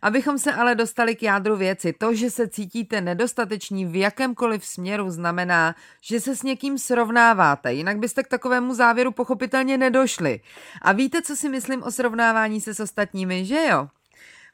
Abychom 0.01 0.37
se 0.37 0.53
ale 0.53 0.75
dostali 0.75 1.15
k 1.15 1.23
jádru 1.23 1.55
věci, 1.55 1.93
to, 1.93 2.13
že 2.15 2.29
se 2.29 2.47
cítíte 2.47 3.01
nedostateční 3.01 3.85
v 3.85 3.95
jakémkoliv 3.95 4.65
směru, 4.65 5.09
znamená, 5.09 5.75
že 6.01 6.19
se 6.19 6.35
s 6.35 6.43
někým 6.43 6.77
srovnáváte, 6.77 7.73
jinak 7.73 7.97
byste 7.97 8.23
k 8.23 8.27
takovému 8.27 8.73
závěru 8.73 9.11
pochopitelně 9.11 9.77
nedošli. 9.77 10.39
A 10.81 10.91
víte, 10.91 11.21
co 11.21 11.35
si 11.35 11.49
myslím 11.49 11.83
o 11.83 11.91
srovnávání 11.91 12.61
se 12.61 12.73
s 12.73 12.79
ostatními, 12.79 13.45
že 13.45 13.65
jo? 13.69 13.87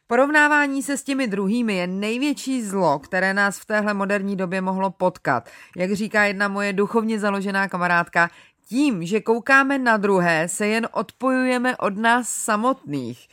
Porovnávání 0.07 0.83
se 0.83 0.97
s 0.97 1.03
těmi 1.03 1.27
druhými 1.27 1.75
je 1.75 1.87
největší 1.87 2.63
zlo, 2.63 2.99
které 2.99 3.33
nás 3.33 3.59
v 3.59 3.65
téhle 3.65 3.93
moderní 3.93 4.35
době 4.35 4.61
mohlo 4.61 4.89
potkat. 4.89 5.49
Jak 5.77 5.93
říká 5.93 6.23
jedna 6.23 6.47
moje 6.47 6.73
duchovně 6.73 7.19
založená 7.19 7.67
kamarádka, 7.67 8.29
tím, 8.69 9.05
že 9.05 9.21
koukáme 9.21 9.77
na 9.77 9.97
druhé, 9.97 10.47
se 10.47 10.67
jen 10.67 10.87
odpojujeme 10.91 11.77
od 11.77 11.97
nás 11.97 12.29
samotných. 12.29 13.27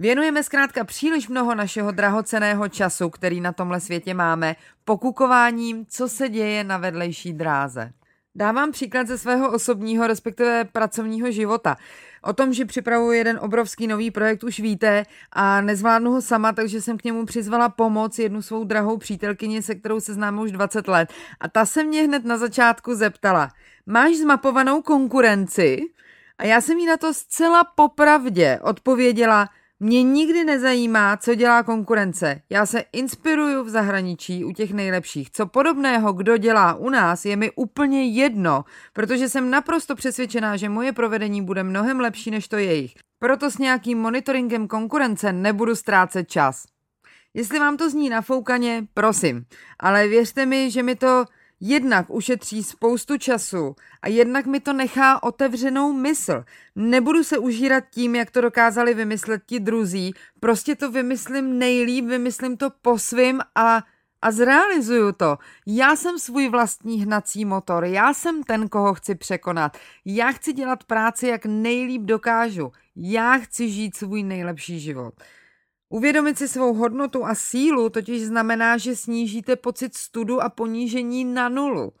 Věnujeme 0.00 0.42
zkrátka 0.42 0.84
příliš 0.84 1.28
mnoho 1.28 1.54
našeho 1.54 1.90
drahoceného 1.90 2.68
času, 2.68 3.10
který 3.10 3.40
na 3.40 3.52
tomhle 3.52 3.80
světě 3.80 4.14
máme, 4.14 4.56
pokukováním, 4.84 5.86
co 5.86 6.08
se 6.08 6.28
děje 6.28 6.64
na 6.64 6.78
vedlejší 6.78 7.32
dráze. 7.32 7.92
Dávám 8.34 8.72
příklad 8.72 9.06
ze 9.06 9.18
svého 9.18 9.52
osobního, 9.52 10.06
respektive 10.06 10.64
pracovního 10.64 11.30
života. 11.30 11.76
O 12.22 12.32
tom, 12.32 12.52
že 12.52 12.64
připravuji 12.64 13.18
jeden 13.18 13.38
obrovský 13.42 13.86
nový 13.86 14.10
projekt, 14.10 14.44
už 14.44 14.60
víte 14.60 15.04
a 15.32 15.60
nezvládnu 15.60 16.12
ho 16.12 16.22
sama, 16.22 16.52
takže 16.52 16.80
jsem 16.80 16.98
k 16.98 17.04
němu 17.04 17.26
přizvala 17.26 17.68
pomoc 17.68 18.18
jednu 18.18 18.42
svou 18.42 18.64
drahou 18.64 18.96
přítelkyni, 18.96 19.62
se 19.62 19.74
kterou 19.74 20.00
se 20.00 20.14
známe 20.14 20.40
už 20.40 20.52
20 20.52 20.88
let. 20.88 21.12
A 21.40 21.48
ta 21.48 21.66
se 21.66 21.84
mě 21.84 22.02
hned 22.02 22.24
na 22.24 22.38
začátku 22.38 22.94
zeptala, 22.94 23.48
máš 23.86 24.16
zmapovanou 24.16 24.82
konkurenci? 24.82 25.82
A 26.38 26.44
já 26.44 26.60
jsem 26.60 26.78
jí 26.78 26.86
na 26.86 26.96
to 26.96 27.14
zcela 27.14 27.64
popravdě 27.64 28.58
odpověděla, 28.62 29.48
mě 29.80 30.02
nikdy 30.02 30.44
nezajímá, 30.44 31.16
co 31.16 31.34
dělá 31.34 31.62
konkurence. 31.62 32.42
Já 32.50 32.66
se 32.66 32.84
inspiruju 32.92 33.64
v 33.64 33.68
zahraničí 33.68 34.44
u 34.44 34.52
těch 34.52 34.72
nejlepších. 34.72 35.30
Co 35.30 35.46
podobného, 35.46 36.12
kdo 36.12 36.36
dělá 36.36 36.74
u 36.74 36.90
nás, 36.90 37.24
je 37.24 37.36
mi 37.36 37.50
úplně 37.50 38.06
jedno, 38.06 38.64
protože 38.92 39.28
jsem 39.28 39.50
naprosto 39.50 39.94
přesvědčená, 39.94 40.56
že 40.56 40.68
moje 40.68 40.92
provedení 40.92 41.42
bude 41.42 41.62
mnohem 41.62 42.00
lepší 42.00 42.30
než 42.30 42.48
to 42.48 42.56
jejich. 42.56 42.94
Proto 43.18 43.50
s 43.50 43.58
nějakým 43.58 43.98
monitoringem 43.98 44.68
konkurence 44.68 45.32
nebudu 45.32 45.76
ztrácet 45.76 46.28
čas. 46.28 46.64
Jestli 47.34 47.58
vám 47.58 47.76
to 47.76 47.90
zní 47.90 48.08
nafoukaně, 48.08 48.86
prosím, 48.94 49.44
ale 49.78 50.08
věřte 50.08 50.46
mi, 50.46 50.70
že 50.70 50.82
mi 50.82 50.96
to 50.96 51.24
Jednak 51.62 52.10
ušetří 52.10 52.62
spoustu 52.62 53.18
času 53.18 53.76
a 54.02 54.08
jednak 54.08 54.46
mi 54.46 54.60
to 54.60 54.72
nechá 54.72 55.22
otevřenou 55.22 55.92
mysl. 55.92 56.44
Nebudu 56.76 57.24
se 57.24 57.38
užírat 57.38 57.84
tím, 57.90 58.14
jak 58.14 58.30
to 58.30 58.40
dokázali 58.40 58.94
vymyslet 58.94 59.42
ti 59.46 59.60
druzí, 59.60 60.12
prostě 60.40 60.76
to 60.76 60.90
vymyslím 60.90 61.58
nejlíp, 61.58 62.04
vymyslím 62.04 62.56
to 62.56 62.70
po 62.82 62.98
svým 62.98 63.40
a, 63.54 63.82
a 64.22 64.30
zrealizuju 64.30 65.12
to. 65.12 65.38
Já 65.66 65.96
jsem 65.96 66.18
svůj 66.18 66.48
vlastní 66.48 67.02
hnací 67.02 67.44
motor, 67.44 67.84
já 67.84 68.14
jsem 68.14 68.42
ten, 68.42 68.68
koho 68.68 68.94
chci 68.94 69.14
překonat. 69.14 69.78
Já 70.04 70.32
chci 70.32 70.52
dělat 70.52 70.84
práci, 70.84 71.26
jak 71.26 71.46
nejlíp 71.46 72.02
dokážu. 72.02 72.72
Já 72.96 73.38
chci 73.38 73.70
žít 73.70 73.96
svůj 73.96 74.22
nejlepší 74.22 74.80
život. 74.80 75.14
Uvědomit 75.92 76.38
si 76.38 76.48
svou 76.48 76.74
hodnotu 76.74 77.26
a 77.26 77.34
sílu 77.34 77.90
totiž 77.90 78.22
znamená, 78.22 78.76
že 78.78 78.96
snížíte 78.96 79.56
pocit 79.56 79.96
studu 79.96 80.42
a 80.42 80.48
ponížení 80.48 81.24
na 81.24 81.48
nulu. 81.48 81.92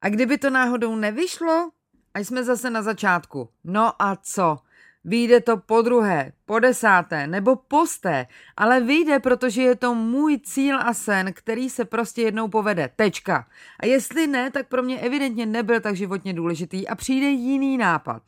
A 0.00 0.08
kdyby 0.08 0.38
to 0.38 0.50
náhodou 0.50 0.96
nevyšlo, 0.96 1.70
A 2.14 2.18
jsme 2.18 2.44
zase 2.44 2.70
na 2.70 2.82
začátku. 2.82 3.48
No 3.64 4.02
a 4.02 4.16
co? 4.16 4.58
Vyjde 5.04 5.40
to 5.40 5.56
po 5.56 5.82
druhé, 5.82 6.32
po 6.46 6.58
desáté 6.58 7.26
nebo 7.26 7.56
posté, 7.56 8.26
ale 8.56 8.80
vyjde, 8.80 9.18
protože 9.18 9.62
je 9.62 9.76
to 9.76 9.94
můj 9.94 10.38
cíl 10.38 10.78
a 10.80 10.94
sen, 10.94 11.32
který 11.32 11.70
se 11.70 11.84
prostě 11.84 12.22
jednou 12.22 12.48
povede. 12.48 12.90
Tečka. 12.96 13.46
A 13.80 13.86
jestli 13.86 14.26
ne, 14.26 14.50
tak 14.50 14.68
pro 14.68 14.82
mě 14.82 15.00
evidentně 15.00 15.46
nebyl 15.46 15.80
tak 15.80 15.96
životně 15.96 16.34
důležitý 16.34 16.88
a 16.88 16.94
přijde 16.94 17.26
jiný 17.26 17.78
nápad. 17.78 18.22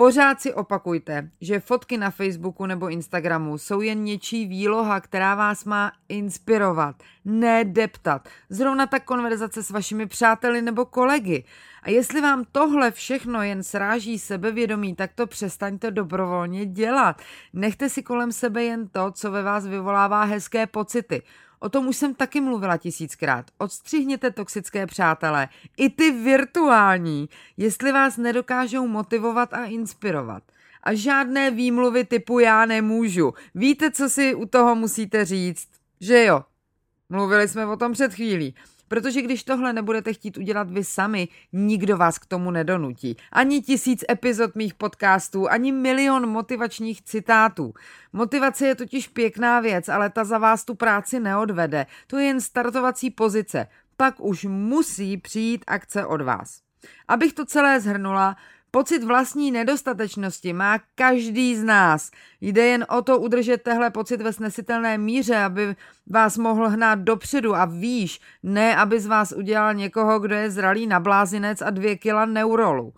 Pořád 0.00 0.40
si 0.40 0.54
opakujte, 0.54 1.30
že 1.40 1.60
fotky 1.60 1.96
na 1.96 2.10
Facebooku 2.10 2.66
nebo 2.66 2.88
Instagramu 2.88 3.58
jsou 3.58 3.80
jen 3.80 4.04
něčí 4.04 4.46
výloha, 4.46 5.00
která 5.00 5.34
vás 5.34 5.64
má 5.64 5.92
inspirovat, 6.08 6.96
ne 7.24 7.64
deptat. 7.64 8.28
Zrovna 8.48 8.86
tak 8.86 9.04
konverzace 9.04 9.62
s 9.62 9.70
vašimi 9.70 10.06
přáteli 10.06 10.62
nebo 10.62 10.84
kolegy. 10.84 11.44
A 11.82 11.90
jestli 11.90 12.20
vám 12.20 12.44
tohle 12.52 12.90
všechno 12.90 13.42
jen 13.42 13.62
sráží 13.62 14.18
sebevědomí, 14.18 14.94
tak 14.94 15.10
to 15.14 15.26
přestaňte 15.26 15.90
dobrovolně 15.90 16.66
dělat. 16.66 17.22
Nechte 17.52 17.88
si 17.88 18.02
kolem 18.02 18.32
sebe 18.32 18.64
jen 18.64 18.88
to, 18.88 19.10
co 19.10 19.30
ve 19.30 19.42
vás 19.42 19.66
vyvolává 19.66 20.24
hezké 20.24 20.66
pocity. 20.66 21.22
O 21.60 21.68
tom 21.68 21.88
už 21.88 21.96
jsem 21.96 22.14
taky 22.14 22.40
mluvila 22.40 22.76
tisíckrát. 22.76 23.46
Odstřihněte 23.58 24.30
toxické 24.30 24.86
přátelé, 24.86 25.48
i 25.76 25.90
ty 25.90 26.10
virtuální, 26.10 27.28
jestli 27.56 27.92
vás 27.92 28.16
nedokážou 28.16 28.86
motivovat 28.86 29.54
a 29.54 29.64
inspirovat. 29.64 30.42
A 30.82 30.94
žádné 30.94 31.50
výmluvy 31.50 32.04
typu 32.04 32.38
já 32.38 32.66
nemůžu. 32.66 33.34
Víte, 33.54 33.90
co 33.90 34.10
si 34.10 34.34
u 34.34 34.46
toho 34.46 34.74
musíte 34.74 35.24
říct? 35.24 35.68
Že 36.00 36.24
jo? 36.24 36.44
Mluvili 37.08 37.48
jsme 37.48 37.66
o 37.66 37.76
tom 37.76 37.92
před 37.92 38.14
chvílí. 38.14 38.54
Protože 38.90 39.22
když 39.22 39.44
tohle 39.44 39.72
nebudete 39.72 40.12
chtít 40.12 40.38
udělat 40.38 40.70
vy 40.70 40.84
sami, 40.84 41.28
nikdo 41.52 41.96
vás 41.96 42.18
k 42.18 42.26
tomu 42.26 42.50
nedonutí. 42.50 43.16
Ani 43.32 43.62
tisíc 43.62 44.04
epizod 44.10 44.54
mých 44.54 44.74
podcastů, 44.74 45.50
ani 45.50 45.72
milion 45.72 46.26
motivačních 46.28 47.02
citátů. 47.02 47.74
Motivace 48.12 48.66
je 48.66 48.74
totiž 48.74 49.08
pěkná 49.08 49.60
věc, 49.60 49.88
ale 49.88 50.10
ta 50.10 50.24
za 50.24 50.38
vás 50.38 50.64
tu 50.64 50.74
práci 50.74 51.20
neodvede. 51.20 51.86
To 52.06 52.18
je 52.18 52.26
jen 52.26 52.40
startovací 52.40 53.10
pozice. 53.10 53.66
Pak 53.96 54.20
už 54.20 54.44
musí 54.44 55.16
přijít 55.16 55.64
akce 55.66 56.06
od 56.06 56.20
vás. 56.20 56.60
Abych 57.08 57.32
to 57.32 57.44
celé 57.44 57.80
zhrnula, 57.80 58.36
Pocit 58.70 59.04
vlastní 59.04 59.50
nedostatečnosti 59.50 60.52
má 60.52 60.78
každý 60.94 61.56
z 61.56 61.64
nás. 61.64 62.10
Jde 62.40 62.66
jen 62.66 62.86
o 62.88 63.02
to 63.02 63.18
udržet 63.18 63.62
tehle 63.62 63.90
pocit 63.90 64.20
ve 64.20 64.32
snesitelné 64.32 64.98
míře, 64.98 65.36
aby 65.36 65.76
vás 66.06 66.38
mohl 66.38 66.68
hnát 66.68 66.98
dopředu 66.98 67.54
a 67.54 67.64
výš, 67.64 68.20
ne 68.42 68.76
aby 68.76 69.00
z 69.00 69.06
vás 69.06 69.32
udělal 69.32 69.74
někoho, 69.74 70.20
kdo 70.20 70.34
je 70.34 70.50
zralý 70.50 70.86
na 70.86 71.00
blázinec 71.00 71.62
a 71.62 71.70
dvě 71.70 71.96
kila 71.96 72.26
neurolu. 72.26 72.92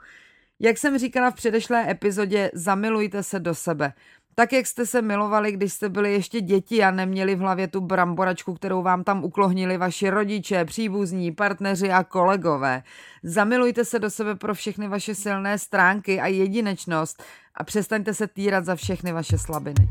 Jak 0.61 0.79
jsem 0.79 0.99
říkala 0.99 1.31
v 1.31 1.35
předešlé 1.35 1.91
epizodě, 1.91 2.50
zamilujte 2.55 3.23
se 3.23 3.41
do 3.41 3.55
sebe. 3.55 3.93
Tak, 4.34 4.52
jak 4.52 4.66
jste 4.66 4.86
se 4.86 5.02
milovali, 5.02 5.52
když 5.52 5.72
jste 5.72 5.88
byli 5.88 6.12
ještě 6.12 6.40
děti 6.40 6.84
a 6.84 6.90
neměli 6.90 7.34
v 7.34 7.38
hlavě 7.38 7.68
tu 7.68 7.80
bramboračku, 7.80 8.54
kterou 8.54 8.82
vám 8.82 9.04
tam 9.04 9.24
uklohnili 9.24 9.76
vaši 9.76 10.10
rodiče, 10.10 10.64
příbuzní, 10.64 11.32
partneři 11.32 11.90
a 11.90 12.04
kolegové. 12.04 12.82
Zamilujte 13.22 13.84
se 13.84 13.98
do 13.98 14.10
sebe 14.10 14.34
pro 14.34 14.54
všechny 14.54 14.88
vaše 14.88 15.14
silné 15.14 15.58
stránky 15.58 16.20
a 16.20 16.26
jedinečnost 16.26 17.22
a 17.54 17.64
přestaňte 17.64 18.14
se 18.14 18.26
týrat 18.26 18.64
za 18.64 18.76
všechny 18.76 19.12
vaše 19.12 19.38
slabiny. 19.38 19.88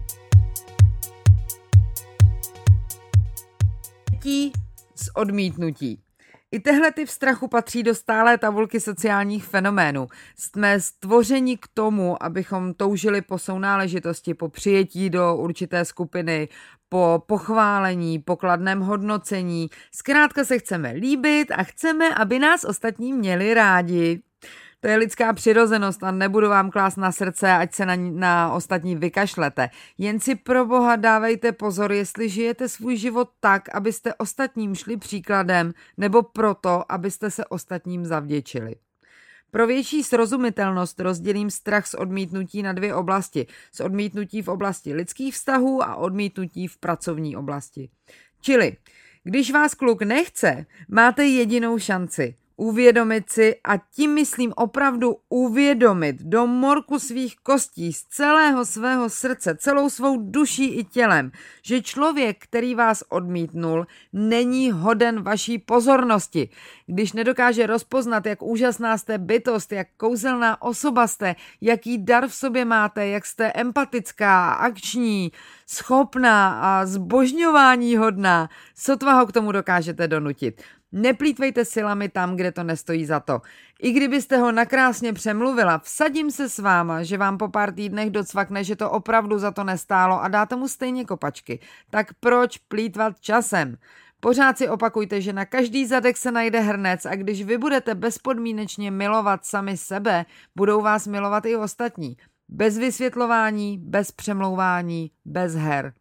z 4.95 5.09
odmítnutí. 5.15 5.99
I 6.51 6.59
tehle 6.59 6.91
ty 6.91 7.05
v 7.05 7.11
strachu 7.11 7.47
patří 7.47 7.83
do 7.83 7.95
stálé 7.95 8.37
tabulky 8.37 8.79
sociálních 8.79 9.45
fenoménů. 9.45 10.07
Jsme 10.35 10.79
stvořeni 10.79 11.57
k 11.57 11.67
tomu, 11.73 12.23
abychom 12.23 12.73
toužili 12.73 13.21
po 13.21 13.37
sounáležitosti, 13.37 14.33
po 14.33 14.49
přijetí 14.49 15.09
do 15.09 15.35
určité 15.35 15.85
skupiny, 15.85 16.49
po 16.89 17.23
pochválení, 17.25 18.19
pokladném 18.19 18.79
hodnocení. 18.79 19.69
Zkrátka 19.91 20.45
se 20.45 20.59
chceme 20.59 20.91
líbit 20.91 21.51
a 21.51 21.63
chceme, 21.63 22.15
aby 22.15 22.39
nás 22.39 22.63
ostatní 22.63 23.13
měli 23.13 23.53
rádi. 23.53 24.21
To 24.81 24.87
je 24.87 24.97
lidská 24.97 25.33
přirozenost 25.33 26.03
a 26.03 26.11
nebudu 26.11 26.49
vám 26.49 26.71
klást 26.71 26.95
na 26.95 27.11
srdce, 27.11 27.51
ať 27.51 27.73
se 27.73 27.85
na, 27.85 27.95
na 27.95 28.53
ostatní 28.53 28.95
vykašlete. 28.95 29.69
Jen 29.97 30.19
si 30.19 30.35
pro 30.35 30.65
boha 30.65 30.95
dávejte 30.95 31.51
pozor, 31.51 31.91
jestli 31.91 32.29
žijete 32.29 32.69
svůj 32.69 32.97
život 32.97 33.29
tak, 33.39 33.75
abyste 33.75 34.13
ostatním 34.13 34.75
šli 34.75 34.97
příkladem, 34.97 35.73
nebo 35.97 36.23
proto, 36.23 36.91
abyste 36.91 37.31
se 37.31 37.45
ostatním 37.45 38.05
zavděčili. 38.05 38.75
Pro 39.51 39.67
větší 39.67 40.03
srozumitelnost 40.03 40.99
rozdělím 40.99 41.49
strach 41.49 41.87
z 41.87 41.93
odmítnutí 41.93 42.63
na 42.63 42.73
dvě 42.73 42.95
oblasti. 42.95 43.47
Z 43.71 43.79
odmítnutí 43.79 44.41
v 44.41 44.47
oblasti 44.47 44.93
lidských 44.93 45.33
vztahů 45.33 45.83
a 45.83 45.95
odmítnutí 45.95 46.67
v 46.67 46.77
pracovní 46.77 47.35
oblasti. 47.35 47.89
Čili, 48.41 48.77
když 49.23 49.51
vás 49.51 49.73
kluk 49.73 50.01
nechce, 50.01 50.65
máte 50.89 51.25
jedinou 51.25 51.79
šanci 51.79 52.35
uvědomit 52.61 53.29
si 53.29 53.55
a 53.63 53.77
tím 53.77 54.13
myslím 54.13 54.53
opravdu 54.55 55.15
uvědomit 55.29 56.15
do 56.21 56.47
morku 56.47 56.99
svých 56.99 57.35
kostí, 57.43 57.93
z 57.93 58.03
celého 58.03 58.65
svého 58.65 59.09
srdce, 59.09 59.55
celou 59.55 59.89
svou 59.89 60.17
duší 60.31 60.65
i 60.65 60.83
tělem, 60.83 61.31
že 61.65 61.81
člověk, 61.81 62.37
který 62.39 62.75
vás 62.75 63.03
odmítnul, 63.09 63.87
není 64.13 64.71
hoden 64.71 65.23
vaší 65.23 65.57
pozornosti. 65.57 66.49
Když 66.85 67.13
nedokáže 67.13 67.67
rozpoznat, 67.67 68.25
jak 68.25 68.41
úžasná 68.41 68.97
jste 68.97 69.17
bytost, 69.17 69.71
jak 69.71 69.87
kouzelná 69.97 70.61
osoba 70.61 71.07
jste, 71.07 71.35
jaký 71.61 71.97
dar 71.97 72.27
v 72.27 72.35
sobě 72.35 72.65
máte, 72.65 73.07
jak 73.07 73.25
jste 73.25 73.51
empatická, 73.51 74.53
akční, 74.53 75.31
schopná 75.67 76.61
a 76.61 76.85
zbožňování 76.85 77.97
hodná, 77.97 78.49
sotva 78.75 79.13
ho 79.13 79.25
k 79.25 79.31
tomu 79.31 79.51
dokážete 79.51 80.07
donutit. 80.07 80.61
Neplýtvejte 80.91 81.65
silami 81.65 82.09
tam, 82.09 82.35
kde 82.35 82.51
to 82.51 82.63
nestojí 82.63 83.05
za 83.05 83.19
to. 83.19 83.41
I 83.81 83.91
kdybyste 83.91 84.37
ho 84.37 84.51
nakrásně 84.51 85.13
přemluvila, 85.13 85.77
vsadím 85.77 86.31
se 86.31 86.49
s 86.49 86.59
váma, 86.59 87.03
že 87.03 87.17
vám 87.17 87.37
po 87.37 87.47
pár 87.47 87.73
týdnech 87.73 88.09
docvakne, 88.09 88.63
že 88.63 88.75
to 88.75 88.91
opravdu 88.91 89.39
za 89.39 89.51
to 89.51 89.63
nestálo 89.63 90.21
a 90.23 90.27
dáte 90.27 90.55
mu 90.55 90.67
stejně 90.67 91.05
kopačky. 91.05 91.59
Tak 91.89 92.13
proč 92.19 92.57
plítvat 92.57 93.19
časem? 93.19 93.77
Pořád 94.19 94.57
si 94.57 94.69
opakujte, 94.69 95.21
že 95.21 95.33
na 95.33 95.45
každý 95.45 95.85
zadek 95.85 96.17
se 96.17 96.31
najde 96.31 96.59
hrnec 96.59 97.05
a 97.05 97.15
když 97.15 97.43
vy 97.43 97.57
budete 97.57 97.95
bezpodmínečně 97.95 98.91
milovat 98.91 99.45
sami 99.45 99.77
sebe, 99.77 100.25
budou 100.55 100.81
vás 100.81 101.07
milovat 101.07 101.45
i 101.45 101.55
ostatní. 101.55 102.17
Bez 102.49 102.77
vysvětlování, 102.77 103.77
bez 103.77 104.11
přemlouvání, 104.11 105.11
bez 105.25 105.55
her. 105.55 105.93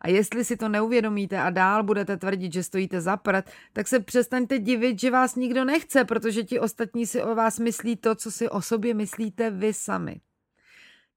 A 0.00 0.08
jestli 0.08 0.44
si 0.44 0.56
to 0.56 0.68
neuvědomíte 0.68 1.38
a 1.38 1.50
dál 1.50 1.82
budete 1.82 2.16
tvrdit, 2.16 2.52
že 2.52 2.62
stojíte 2.62 3.00
za 3.00 3.16
prd, 3.16 3.50
tak 3.72 3.88
se 3.88 4.00
přestaňte 4.00 4.58
divit, 4.58 5.00
že 5.00 5.10
vás 5.10 5.34
nikdo 5.34 5.64
nechce, 5.64 6.04
protože 6.04 6.42
ti 6.42 6.60
ostatní 6.60 7.06
si 7.06 7.22
o 7.22 7.34
vás 7.34 7.58
myslí 7.58 7.96
to, 7.96 8.14
co 8.14 8.30
si 8.30 8.48
o 8.48 8.62
sobě 8.62 8.94
myslíte 8.94 9.50
vy 9.50 9.72
sami. 9.72 10.20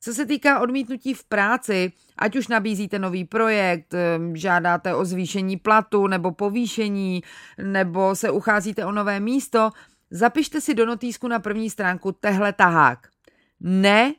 Co 0.03 0.13
se 0.13 0.25
týká 0.25 0.59
odmítnutí 0.59 1.13
v 1.13 1.23
práci, 1.23 1.91
ať 2.17 2.35
už 2.35 2.47
nabízíte 2.47 2.99
nový 2.99 3.25
projekt, 3.25 3.93
žádáte 4.33 4.95
o 4.95 5.05
zvýšení 5.05 5.57
platu 5.57 6.07
nebo 6.07 6.31
povýšení, 6.31 7.23
nebo 7.63 8.15
se 8.15 8.31
ucházíte 8.31 8.85
o 8.85 8.91
nové 8.91 9.19
místo, 9.19 9.69
zapište 10.11 10.61
si 10.61 10.73
do 10.73 10.85
notýsku 10.85 11.27
na 11.27 11.39
první 11.39 11.69
stránku 11.69 12.11
tehle 12.11 12.53
tahák. 12.53 13.07
Ne 13.59 14.13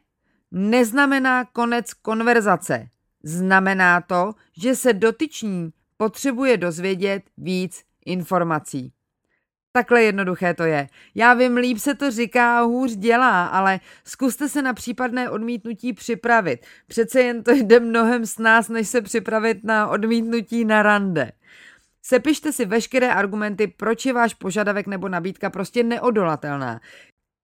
neznamená 0.52 1.44
konec 1.44 1.94
konverzace. 1.94 2.88
Znamená 3.22 4.00
to, 4.00 4.32
že 4.56 4.76
se 4.76 4.92
dotyční 4.92 5.70
potřebuje 5.96 6.56
dozvědět 6.56 7.22
víc 7.38 7.82
informací. 8.04 8.92
Takhle 9.72 10.02
jednoduché 10.02 10.54
to 10.54 10.62
je. 10.62 10.88
Já 11.14 11.34
vím, 11.34 11.56
líp 11.56 11.78
se 11.78 11.94
to 11.94 12.10
říká 12.10 12.58
a 12.58 12.62
hůř 12.62 12.96
dělá, 12.96 13.46
ale 13.46 13.80
zkuste 14.04 14.48
se 14.48 14.62
na 14.62 14.74
případné 14.74 15.30
odmítnutí 15.30 15.92
připravit. 15.92 16.66
Přece 16.86 17.22
jen 17.22 17.42
to 17.42 17.50
jde 17.52 17.80
mnohem 17.80 18.26
s 18.26 18.38
nás, 18.38 18.68
než 18.68 18.88
se 18.88 19.00
připravit 19.00 19.64
na 19.64 19.88
odmítnutí 19.88 20.64
na 20.64 20.82
rande. 20.82 21.32
Sepište 22.02 22.52
si 22.52 22.64
veškeré 22.64 23.12
argumenty, 23.12 23.66
proč 23.66 24.06
je 24.06 24.12
váš 24.12 24.34
požadavek 24.34 24.86
nebo 24.86 25.08
nabídka 25.08 25.50
prostě 25.50 25.82
neodolatelná. 25.82 26.80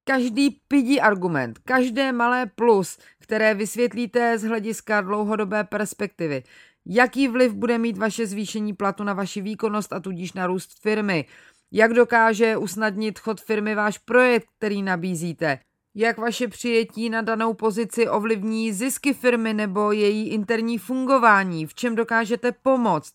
Každý 0.08 0.50
pidí 0.68 1.00
argument, 1.00 1.58
každé 1.64 2.12
malé 2.12 2.46
plus, 2.46 2.98
které 3.18 3.54
vysvětlíte 3.54 4.38
z 4.38 4.42
hlediska 4.42 5.00
dlouhodobé 5.00 5.64
perspektivy. 5.64 6.42
Jaký 6.86 7.28
vliv 7.28 7.52
bude 7.52 7.78
mít 7.78 7.98
vaše 7.98 8.26
zvýšení 8.26 8.72
platu 8.72 9.04
na 9.04 9.12
vaši 9.12 9.40
výkonnost 9.40 9.92
a 9.92 10.00
tudíž 10.00 10.32
na 10.32 10.46
růst 10.46 10.82
firmy? 10.82 11.24
Jak 11.72 11.92
dokáže 11.92 12.56
usnadnit 12.56 13.18
chod 13.18 13.40
firmy 13.40 13.74
váš 13.74 13.98
projekt, 13.98 14.46
který 14.58 14.82
nabízíte? 14.82 15.58
Jak 15.94 16.18
vaše 16.18 16.48
přijetí 16.48 17.10
na 17.10 17.22
danou 17.22 17.54
pozici 17.54 18.08
ovlivní 18.08 18.72
zisky 18.72 19.14
firmy 19.14 19.54
nebo 19.54 19.92
její 19.92 20.28
interní 20.28 20.78
fungování? 20.78 21.66
V 21.66 21.74
čem 21.74 21.94
dokážete 21.94 22.52
pomoct? 22.52 23.14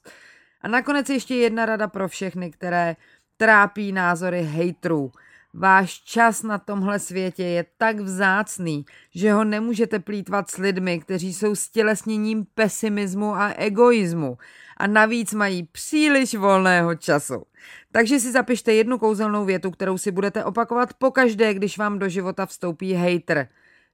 A 0.61 0.67
nakonec 0.67 1.09
ještě 1.09 1.35
jedna 1.35 1.65
rada 1.65 1.87
pro 1.87 2.07
všechny, 2.07 2.51
které 2.51 2.95
trápí 3.37 3.91
názory 3.91 4.41
hejtrů. 4.41 5.11
Váš 5.53 5.93
čas 5.93 6.43
na 6.43 6.57
tomhle 6.57 6.99
světě 6.99 7.43
je 7.43 7.65
tak 7.77 7.99
vzácný, 7.99 8.85
že 9.15 9.33
ho 9.33 9.43
nemůžete 9.43 9.99
plítvat 9.99 10.49
s 10.49 10.57
lidmi, 10.57 10.99
kteří 10.99 11.33
jsou 11.33 11.55
stělesněním 11.55 12.45
pesimismu 12.53 13.35
a 13.35 13.53
egoismu 13.57 14.37
a 14.77 14.87
navíc 14.87 15.33
mají 15.33 15.63
příliš 15.63 16.35
volného 16.35 16.95
času. 16.95 17.43
Takže 17.91 18.19
si 18.19 18.31
zapište 18.31 18.73
jednu 18.73 18.97
kouzelnou 18.97 19.45
větu, 19.45 19.71
kterou 19.71 19.97
si 19.97 20.11
budete 20.11 20.43
opakovat 20.43 20.93
pokaždé, 20.93 21.53
když 21.53 21.77
vám 21.77 21.99
do 21.99 22.09
života 22.09 22.45
vstoupí 22.45 22.93
hater. 22.93 23.47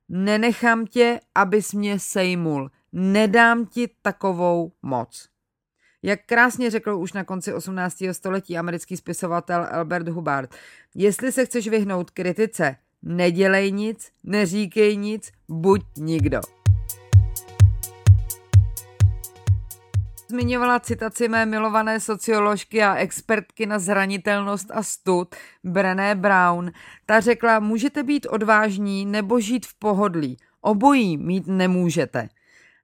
Nenechám 0.09 0.85
tě, 0.85 1.19
abys 1.35 1.73
mě 1.73 1.99
sejmul. 1.99 2.71
Nedám 2.93 3.65
ti 3.65 3.89
takovou 4.01 4.71
moc. 4.81 5.29
Jak 6.03 6.19
krásně 6.25 6.69
řekl 6.69 6.95
už 6.95 7.13
na 7.13 7.23
konci 7.23 7.53
18. 7.53 7.97
století 8.11 8.57
americký 8.57 8.97
spisovatel 8.97 9.67
Albert 9.71 10.07
Hubbard, 10.07 10.55
jestli 10.95 11.31
se 11.31 11.45
chceš 11.45 11.67
vyhnout 11.67 12.09
kritice, 12.11 12.75
nedělej 13.03 13.71
nic, 13.71 14.11
neříkej 14.23 14.97
nic, 14.97 15.31
buď 15.47 15.81
nikdo. 15.97 16.41
Zmiňovala 20.29 20.79
citaci 20.79 21.27
mé 21.27 21.45
milované 21.45 21.99
socioložky 21.99 22.83
a 22.83 22.95
expertky 22.95 23.65
na 23.65 23.79
zranitelnost 23.79 24.71
a 24.71 24.83
stud 24.83 25.35
Brené 25.63 26.15
Brown. 26.15 26.71
Ta 27.05 27.19
řekla, 27.19 27.59
můžete 27.59 28.03
být 28.03 28.25
odvážní 28.25 29.05
nebo 29.05 29.39
žít 29.39 29.65
v 29.65 29.73
pohodlí. 29.79 30.37
Obojí 30.61 31.17
mít 31.17 31.47
nemůžete. 31.47 32.29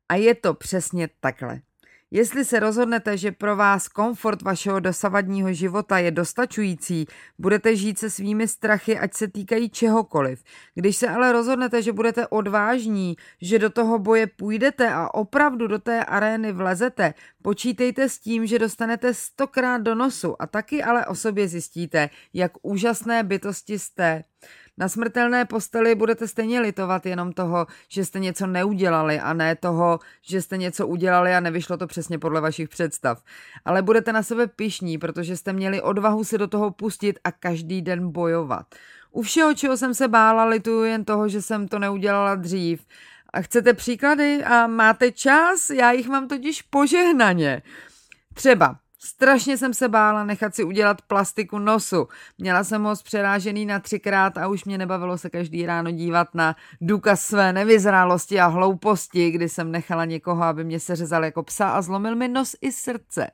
A 0.09 0.15
je 0.15 0.35
to 0.35 0.53
přesně 0.53 1.09
takhle. 1.19 1.61
Jestli 2.11 2.45
se 2.45 2.59
rozhodnete, 2.59 3.17
že 3.17 3.31
pro 3.31 3.55
vás 3.55 3.87
komfort 3.87 4.41
vašeho 4.41 4.79
dosavadního 4.79 5.53
života 5.53 5.99
je 5.99 6.11
dostačující, 6.11 7.05
budete 7.39 7.75
žít 7.75 7.99
se 7.99 8.09
svými 8.09 8.47
strachy, 8.47 8.99
ať 8.99 9.13
se 9.13 9.27
týkají 9.27 9.69
čehokoliv. 9.69 10.43
Když 10.75 10.97
se 10.97 11.09
ale 11.09 11.31
rozhodnete, 11.31 11.81
že 11.81 11.93
budete 11.93 12.27
odvážní, 12.27 13.15
že 13.41 13.59
do 13.59 13.69
toho 13.69 13.99
boje 13.99 14.27
půjdete 14.27 14.93
a 14.93 15.13
opravdu 15.13 15.67
do 15.67 15.79
té 15.79 16.05
arény 16.05 16.51
vlezete, 16.51 17.13
počítejte 17.41 18.09
s 18.09 18.19
tím, 18.19 18.45
že 18.45 18.59
dostanete 18.59 19.13
stokrát 19.13 19.81
do 19.81 19.95
nosu 19.95 20.41
a 20.41 20.47
taky 20.47 20.83
ale 20.83 21.05
o 21.05 21.15
sobě 21.15 21.47
zjistíte, 21.47 22.09
jak 22.33 22.51
úžasné 22.61 23.23
bytosti 23.23 23.79
jste. 23.79 24.23
Na 24.77 24.89
smrtelné 24.89 25.45
posteli 25.45 25.95
budete 25.95 26.27
stejně 26.27 26.59
litovat 26.59 27.05
jenom 27.05 27.33
toho, 27.33 27.67
že 27.87 28.05
jste 28.05 28.19
něco 28.19 28.47
neudělali 28.47 29.19
a 29.19 29.33
ne 29.33 29.55
toho, 29.55 29.99
že 30.21 30.41
jste 30.41 30.57
něco 30.57 30.87
udělali 30.87 31.35
a 31.35 31.39
nevyšlo 31.39 31.77
to 31.77 31.87
přesně 31.87 32.19
podle 32.19 32.41
vašich 32.41 32.69
představ. 32.69 33.23
Ale 33.65 33.81
budete 33.81 34.13
na 34.13 34.23
sebe 34.23 34.47
pišní, 34.47 34.97
protože 34.97 35.37
jste 35.37 35.53
měli 35.53 35.81
odvahu 35.81 36.23
se 36.23 36.37
do 36.37 36.47
toho 36.47 36.71
pustit 36.71 37.19
a 37.23 37.31
každý 37.31 37.81
den 37.81 38.11
bojovat. 38.11 38.65
U 39.11 39.21
všeho, 39.21 39.53
čeho 39.53 39.77
jsem 39.77 39.93
se 39.93 40.07
bála, 40.07 40.45
lituju 40.45 40.83
jen 40.83 41.05
toho, 41.05 41.27
že 41.29 41.41
jsem 41.41 41.67
to 41.67 41.79
neudělala 41.79 42.35
dřív. 42.35 42.85
A 43.33 43.41
chcete 43.41 43.73
příklady 43.73 44.43
a 44.43 44.67
máte 44.67 45.11
čas? 45.11 45.69
Já 45.69 45.91
jich 45.91 46.07
mám 46.07 46.27
totiž 46.27 46.61
požehnaně. 46.61 47.61
Třeba 48.33 48.75
Strašně 49.05 49.57
jsem 49.57 49.73
se 49.73 49.89
bála 49.89 50.23
nechat 50.23 50.55
si 50.55 50.63
udělat 50.63 51.01
plastiku 51.01 51.59
nosu. 51.59 52.07
Měla 52.37 52.63
jsem 52.63 52.83
ho 52.83 52.93
přerážený 53.03 53.65
na 53.65 53.79
třikrát 53.79 54.37
a 54.37 54.47
už 54.47 54.65
mě 54.65 54.77
nebavilo 54.77 55.17
se 55.17 55.29
každý 55.29 55.65
ráno 55.65 55.91
dívat 55.91 56.27
na 56.35 56.55
důkaz 56.81 57.21
své 57.21 57.53
nevyzrálosti 57.53 58.39
a 58.39 58.47
hlouposti, 58.47 59.31
kdy 59.31 59.49
jsem 59.49 59.71
nechala 59.71 60.05
někoho, 60.05 60.43
aby 60.43 60.63
mě 60.63 60.79
seřezal 60.79 61.25
jako 61.25 61.43
psa 61.43 61.69
a 61.69 61.81
zlomil 61.81 62.15
mi 62.15 62.27
nos 62.27 62.55
i 62.61 62.71
srdce. 62.71 63.31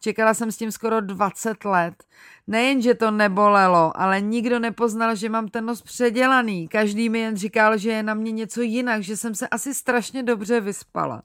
Čekala 0.00 0.34
jsem 0.34 0.52
s 0.52 0.56
tím 0.56 0.72
skoro 0.72 1.00
20 1.00 1.64
let. 1.64 2.04
Nejen, 2.46 2.82
že 2.82 2.94
to 2.94 3.10
nebolelo, 3.10 4.00
ale 4.00 4.20
nikdo 4.20 4.58
nepoznal, 4.58 5.16
že 5.16 5.28
mám 5.28 5.48
ten 5.48 5.66
nos 5.66 5.82
předělaný. 5.82 6.68
Každý 6.68 7.08
mi 7.08 7.18
jen 7.18 7.36
říkal, 7.36 7.78
že 7.78 7.90
je 7.90 8.02
na 8.02 8.14
mě 8.14 8.32
něco 8.32 8.62
jinak, 8.62 9.02
že 9.02 9.16
jsem 9.16 9.34
se 9.34 9.48
asi 9.48 9.74
strašně 9.74 10.22
dobře 10.22 10.60
vyspala. 10.60 11.22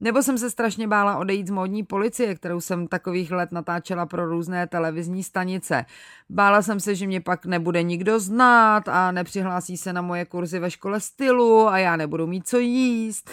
Nebo 0.00 0.22
jsem 0.22 0.38
se 0.38 0.50
strašně 0.50 0.88
bála 0.88 1.16
odejít 1.16 1.46
z 1.46 1.50
módní 1.50 1.82
policie, 1.82 2.34
kterou 2.34 2.60
jsem 2.60 2.88
takových 2.88 3.30
let 3.30 3.52
natáčela 3.52 4.06
pro 4.06 4.26
různé 4.26 4.66
televizní 4.66 5.22
stanice. 5.22 5.84
Bála 6.30 6.62
jsem 6.62 6.80
se, 6.80 6.94
že 6.94 7.06
mě 7.06 7.20
pak 7.20 7.46
nebude 7.46 7.82
nikdo 7.82 8.20
znát 8.20 8.88
a 8.88 9.12
nepřihlásí 9.12 9.76
se 9.76 9.92
na 9.92 10.02
moje 10.02 10.24
kurzy 10.24 10.58
ve 10.58 10.70
škole 10.70 11.00
stylu 11.00 11.68
a 11.68 11.78
já 11.78 11.96
nebudu 11.96 12.26
mít 12.26 12.48
co 12.48 12.58
jíst. 12.58 13.30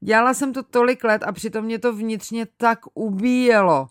Dělala 0.00 0.34
jsem 0.34 0.52
to 0.52 0.62
tolik 0.62 1.04
let 1.04 1.22
a 1.22 1.32
přitom 1.32 1.64
mě 1.64 1.78
to 1.78 1.92
vnitřně 1.92 2.46
tak 2.56 2.78
ubíjelo. 2.94 3.88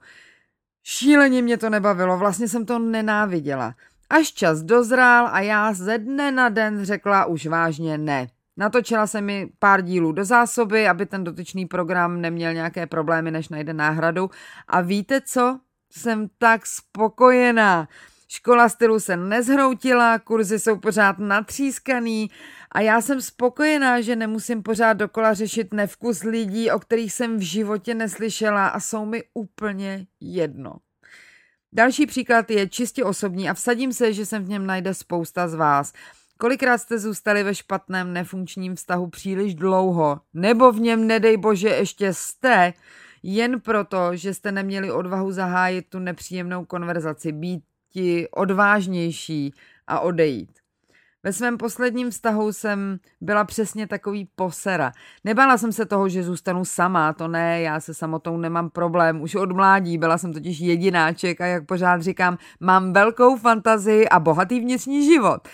Šíleně 0.84 1.42
mě 1.42 1.58
to 1.58 1.70
nebavilo, 1.70 2.18
vlastně 2.18 2.48
jsem 2.48 2.66
to 2.66 2.80
nenáviděla. 2.80 3.76
Až 4.10 4.32
čas 4.32 4.62
dozrál 4.62 5.28
a 5.32 5.40
já 5.40 5.74
ze 5.74 5.98
dne 5.98 6.32
na 6.32 6.50
den 6.50 6.86
řekla 6.86 7.26
už 7.26 7.46
vážně 7.46 7.98
ne. 7.98 8.28
Natočila 8.58 9.08
se 9.08 9.22
mi 9.22 9.50
pár 9.60 9.82
dílů 9.82 10.12
do 10.12 10.26
zásoby, 10.26 10.88
aby 10.88 11.06
ten 11.06 11.24
dotyčný 11.24 11.65
program 11.65 12.22
neměl 12.22 12.54
nějaké 12.54 12.88
problémy, 12.88 13.32
než 13.32 13.50
najde 13.50 13.74
náhradu. 13.74 14.30
A 14.67 14.82
víte 14.82 15.22
co? 15.22 15.60
Jsem 15.91 16.30
tak 16.38 16.65
spokojená. 16.65 17.88
Škola 18.28 18.70
stylu 18.70 19.00
se 19.00 19.17
nezhroutila, 19.17 20.20
kurzy 20.20 20.60
jsou 20.60 20.78
pořád 20.78 21.20
natřískaný 21.20 22.32
a 22.72 22.82
já 22.82 23.02
jsem 23.02 23.22
spokojená, 23.22 24.02
že 24.02 24.15
nemusím 24.15 24.63
pořád 24.63 24.93
dokola 24.93 25.34
řešit 25.34 25.74
nevkus 25.74 26.24
lidí, 26.24 26.72
o 26.72 26.80
kterých 26.80 27.13
jsem 27.13 27.38
v 27.38 27.41
životě 27.41 27.96
neslyšela 27.96 28.67
a 28.67 28.80
jsou 28.80 29.06
mi 29.06 29.24
úplně 29.34 30.08
jedno. 30.20 30.76
Další 31.74 32.06
příklad 32.06 32.52
je 32.52 32.70
čistě 32.70 33.04
osobní 33.04 33.50
a 33.50 33.54
vsadím 33.54 33.93
se, 33.93 34.13
že 34.13 34.26
jsem 34.26 34.46
v 34.46 34.50
něm 34.50 34.65
najde 34.65 34.93
spousta 34.93 35.48
z 35.48 35.54
vás. 35.54 35.93
Kolikrát 36.38 36.78
jste 36.78 37.00
zůstali 37.00 37.43
ve 37.43 37.56
špatném 37.56 38.13
nefunkčním 38.13 38.76
vztahu 38.76 39.08
příliš 39.08 39.56
dlouho, 39.56 40.19
nebo 40.34 40.71
v 40.71 40.80
něm, 40.80 41.08
nedej 41.08 41.38
bože, 41.38 41.69
ještě 41.69 42.13
jste, 42.13 42.73
jen 43.23 43.62
proto, 43.62 44.15
že 44.15 44.34
jste 44.34 44.52
neměli 44.52 44.91
odvahu 44.91 45.32
zahájit 45.32 45.86
tu 45.89 46.00
nepříjemnou 46.00 46.65
konverzaci, 46.65 47.32
být 47.32 47.63
ti 47.89 48.28
odvážnější 48.32 49.54
a 49.88 50.00
odejít. 50.00 50.60
Ve 51.23 51.34
svém 51.34 51.58
posledním 51.58 52.10
vztahu 52.10 52.54
jsem 52.54 53.00
byla 53.21 53.43
přesně 53.43 53.88
takový 53.88 54.30
posera. 54.36 54.91
Nebála 55.23 55.58
jsem 55.58 55.71
se 55.71 55.86
toho, 55.86 56.10
že 56.10 56.23
zůstanu 56.23 56.65
sama, 56.65 57.13
to 57.13 57.28
ne, 57.28 57.62
já 57.62 57.80
se 57.80 57.93
samotou 57.93 58.38
nemám 58.38 58.69
problém. 58.69 59.21
Už 59.21 59.36
od 59.36 59.52
mládí 59.52 59.97
byla 59.97 60.17
jsem 60.17 60.34
totiž 60.34 60.60
jedináček 60.60 61.41
a 61.41 61.45
jak 61.45 61.65
pořád 61.65 62.02
říkám, 62.02 62.38
mám 62.60 62.93
velkou 62.93 63.38
fantazii 63.38 64.10
a 64.10 64.19
bohatý 64.19 64.60
vnitřní 64.60 65.06
život. 65.06 65.47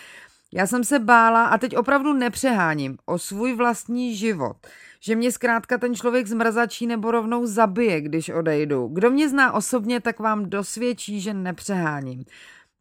Já 0.56 0.68
jsem 0.68 0.84
se 0.84 1.00
bála, 1.00 1.46
a 1.46 1.58
teď 1.58 1.78
opravdu 1.78 2.14
nepřeháním, 2.14 2.98
o 3.06 3.20
svůj 3.20 3.54
vlastní 3.54 4.16
život. 4.16 4.58
Že 5.00 5.16
mě 5.16 5.32
zkrátka 5.32 5.78
ten 5.78 5.96
člověk 5.96 6.28
zmrzačí 6.28 6.88
nebo 6.88 7.12
rovnou 7.12 7.46
zabije, 7.46 8.02
když 8.02 8.30
odejdu. 8.30 8.88
Kdo 8.88 9.12
mě 9.12 9.30
zná 9.30 9.52
osobně, 9.52 10.00
tak 10.02 10.20
vám 10.20 10.50
dosvědčí, 10.50 11.22
že 11.22 11.34
nepřeháním. 11.34 12.26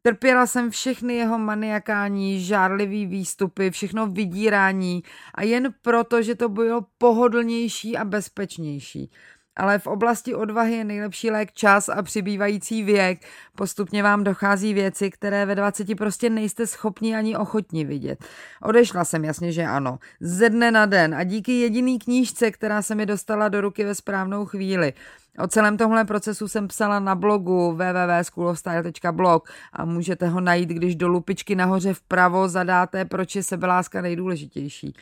Trpěla 0.02 0.46
jsem 0.46 0.70
všechny 0.70 1.14
jeho 1.14 1.38
maniakální, 1.38 2.40
žárlivý 2.40 3.06
výstupy, 3.06 3.70
všechno 3.70 4.06
vydírání 4.06 5.02
a 5.34 5.42
jen 5.42 5.74
proto, 5.82 6.22
že 6.22 6.34
to 6.34 6.48
bylo 6.48 6.86
pohodlnější 6.98 7.96
a 7.96 8.04
bezpečnější. 8.04 9.10
Ale 9.56 9.78
v 9.78 9.86
oblasti 9.86 10.34
odvahy 10.34 10.72
je 10.72 10.84
nejlepší 10.84 11.30
lék 11.30 11.52
čas 11.52 11.88
a 11.88 12.02
přibývající 12.02 12.82
věk. 12.82 13.20
Postupně 13.56 14.02
vám 14.02 14.24
dochází 14.24 14.74
věci, 14.74 15.10
které 15.10 15.46
ve 15.46 15.54
20 15.54 15.96
prostě 15.98 16.30
nejste 16.30 16.66
schopni 16.66 17.16
ani 17.16 17.36
ochotni 17.36 17.84
vidět. 17.84 18.24
Odešla 18.62 19.04
jsem, 19.04 19.24
jasně, 19.24 19.52
že 19.52 19.62
ano. 19.62 19.98
Ze 20.20 20.50
dne 20.50 20.70
na 20.70 20.86
den 20.86 21.14
a 21.14 21.24
díky 21.24 21.52
jediný 21.52 21.98
knížce, 21.98 22.50
která 22.50 22.82
se 22.82 22.94
mi 22.94 23.06
dostala 23.06 23.48
do 23.48 23.60
ruky 23.60 23.84
ve 23.84 23.94
správnou 23.94 24.44
chvíli. 24.44 24.92
O 25.38 25.46
celém 25.46 25.76
tomhle 25.76 26.04
procesu 26.04 26.48
jsem 26.48 26.68
psala 26.68 27.00
na 27.00 27.14
blogu 27.14 27.72
www.schoolofstyle.blog 27.72 29.50
a 29.72 29.84
můžete 29.84 30.28
ho 30.28 30.40
najít, 30.40 30.68
když 30.68 30.96
do 30.96 31.08
lupičky 31.08 31.54
nahoře 31.54 31.94
vpravo 31.94 32.48
zadáte, 32.48 33.04
proč 33.04 33.36
je 33.36 33.42
sebeláska 33.42 34.00
nejdůležitější. 34.00 34.94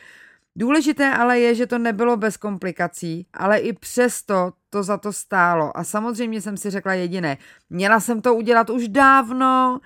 Důležité 0.55 1.13
ale 1.13 1.39
je, 1.39 1.55
že 1.55 1.67
to 1.67 1.77
nebylo 1.77 2.17
bez 2.17 2.37
komplikací, 2.37 3.27
ale 3.33 3.57
i 3.57 3.73
přesto 3.73 4.51
to 4.69 4.83
za 4.83 4.97
to 4.97 5.13
stálo. 5.13 5.77
A 5.77 5.83
samozřejmě 5.83 6.41
jsem 6.41 6.57
si 6.57 6.69
řekla 6.69 6.93
jediné, 6.93 7.37
měla 7.69 7.99
jsem 7.99 8.21
to 8.21 8.35
udělat 8.35 8.69
už 8.69 8.87
dávno, 8.87 9.79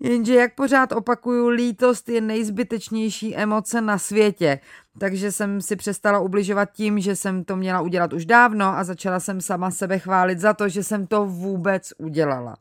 jenže 0.00 0.34
jak 0.34 0.54
pořád 0.54 0.92
opakuju, 0.92 1.48
lítost 1.48 2.08
je 2.08 2.20
nejzbytečnější 2.20 3.36
emoce 3.36 3.80
na 3.80 3.98
světě. 3.98 4.60
Takže 4.98 5.32
jsem 5.32 5.60
si 5.60 5.76
přestala 5.76 6.18
ubližovat 6.18 6.72
tím, 6.72 7.00
že 7.00 7.16
jsem 7.16 7.44
to 7.44 7.56
měla 7.56 7.80
udělat 7.80 8.12
už 8.12 8.26
dávno 8.26 8.66
a 8.66 8.84
začala 8.84 9.20
jsem 9.20 9.40
sama 9.40 9.70
sebe 9.70 9.98
chválit 9.98 10.38
za 10.38 10.54
to, 10.54 10.68
že 10.68 10.84
jsem 10.84 11.06
to 11.06 11.26
vůbec 11.26 11.92
udělala. 11.98 12.56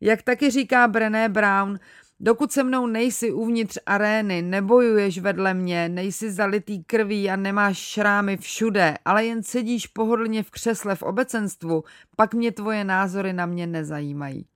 Jak 0.00 0.22
taky 0.22 0.50
říká 0.50 0.88
Brené 0.88 1.28
Brown, 1.28 1.78
Dokud 2.24 2.52
se 2.52 2.64
mnou 2.64 2.86
nejsi 2.86 3.32
uvnitř 3.32 3.78
arény, 3.86 4.42
nebojuješ 4.42 5.18
vedle 5.18 5.54
mě, 5.54 5.88
nejsi 5.88 6.32
zalitý 6.32 6.84
krví 6.84 7.30
a 7.30 7.36
nemáš 7.36 7.78
šrámy 7.78 8.36
všude, 8.36 8.98
ale 9.04 9.24
jen 9.24 9.42
sedíš 9.42 9.86
pohodlně 9.86 10.42
v 10.42 10.50
křesle 10.50 10.94
v 10.94 11.02
obecenstvu, 11.02 11.84
pak 12.16 12.34
mě 12.34 12.52
tvoje 12.52 12.84
názory 12.84 13.32
na 13.32 13.46
mě 13.46 13.66
nezajímají. 13.66 14.46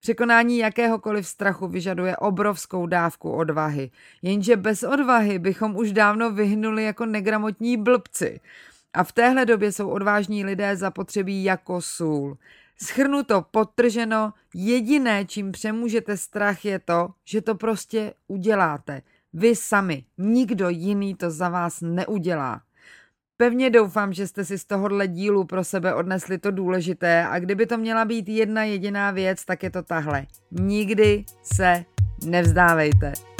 Překonání 0.00 0.58
jakéhokoliv 0.58 1.26
strachu 1.26 1.68
vyžaduje 1.68 2.16
obrovskou 2.16 2.86
dávku 2.86 3.30
odvahy, 3.30 3.90
jenže 4.22 4.56
bez 4.56 4.82
odvahy 4.82 5.38
bychom 5.38 5.76
už 5.76 5.92
dávno 5.92 6.30
vyhnuli 6.30 6.84
jako 6.84 7.06
negramotní 7.06 7.76
blbci. 7.76 8.40
A 8.94 9.04
v 9.04 9.12
téhle 9.12 9.46
době 9.46 9.72
jsou 9.72 9.88
odvážní 9.88 10.44
lidé 10.44 10.76
zapotřebí 10.76 11.44
jako 11.44 11.80
sůl. 11.80 12.36
Schrnuto, 12.82 13.44
podtrženo, 13.50 14.32
jediné, 14.54 15.24
čím 15.24 15.52
přemůžete 15.52 16.16
strach, 16.16 16.64
je 16.64 16.78
to, 16.78 17.08
že 17.24 17.40
to 17.40 17.54
prostě 17.54 18.14
uděláte. 18.28 19.02
Vy 19.32 19.56
sami, 19.56 20.04
nikdo 20.18 20.68
jiný 20.68 21.14
to 21.14 21.30
za 21.30 21.48
vás 21.48 21.80
neudělá. 21.80 22.62
Pevně 23.36 23.70
doufám, 23.70 24.12
že 24.12 24.26
jste 24.26 24.44
si 24.44 24.58
z 24.58 24.64
tohohle 24.64 25.08
dílu 25.08 25.44
pro 25.44 25.64
sebe 25.64 25.94
odnesli 25.94 26.38
to 26.38 26.50
důležité 26.50 27.26
a 27.26 27.38
kdyby 27.38 27.66
to 27.66 27.78
měla 27.78 28.04
být 28.04 28.28
jedna 28.28 28.64
jediná 28.64 29.10
věc, 29.10 29.44
tak 29.44 29.62
je 29.62 29.70
to 29.70 29.82
tahle. 29.82 30.26
Nikdy 30.50 31.24
se 31.42 31.84
nevzdávejte. 32.24 33.31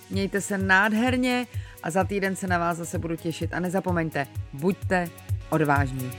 Mějte 0.10 0.42
se 0.42 0.58
nádherně 0.58 1.48
a 1.84 1.92
za 1.92 2.04
týden 2.04 2.36
se 2.36 2.48
na 2.48 2.58
vás 2.58 2.78
zase 2.78 3.00
budu 3.00 3.16
těšit 3.16 3.54
a 3.54 3.60
nezapomeňte, 3.60 4.28
buďte 4.54 5.10
odvážní. 5.50 6.12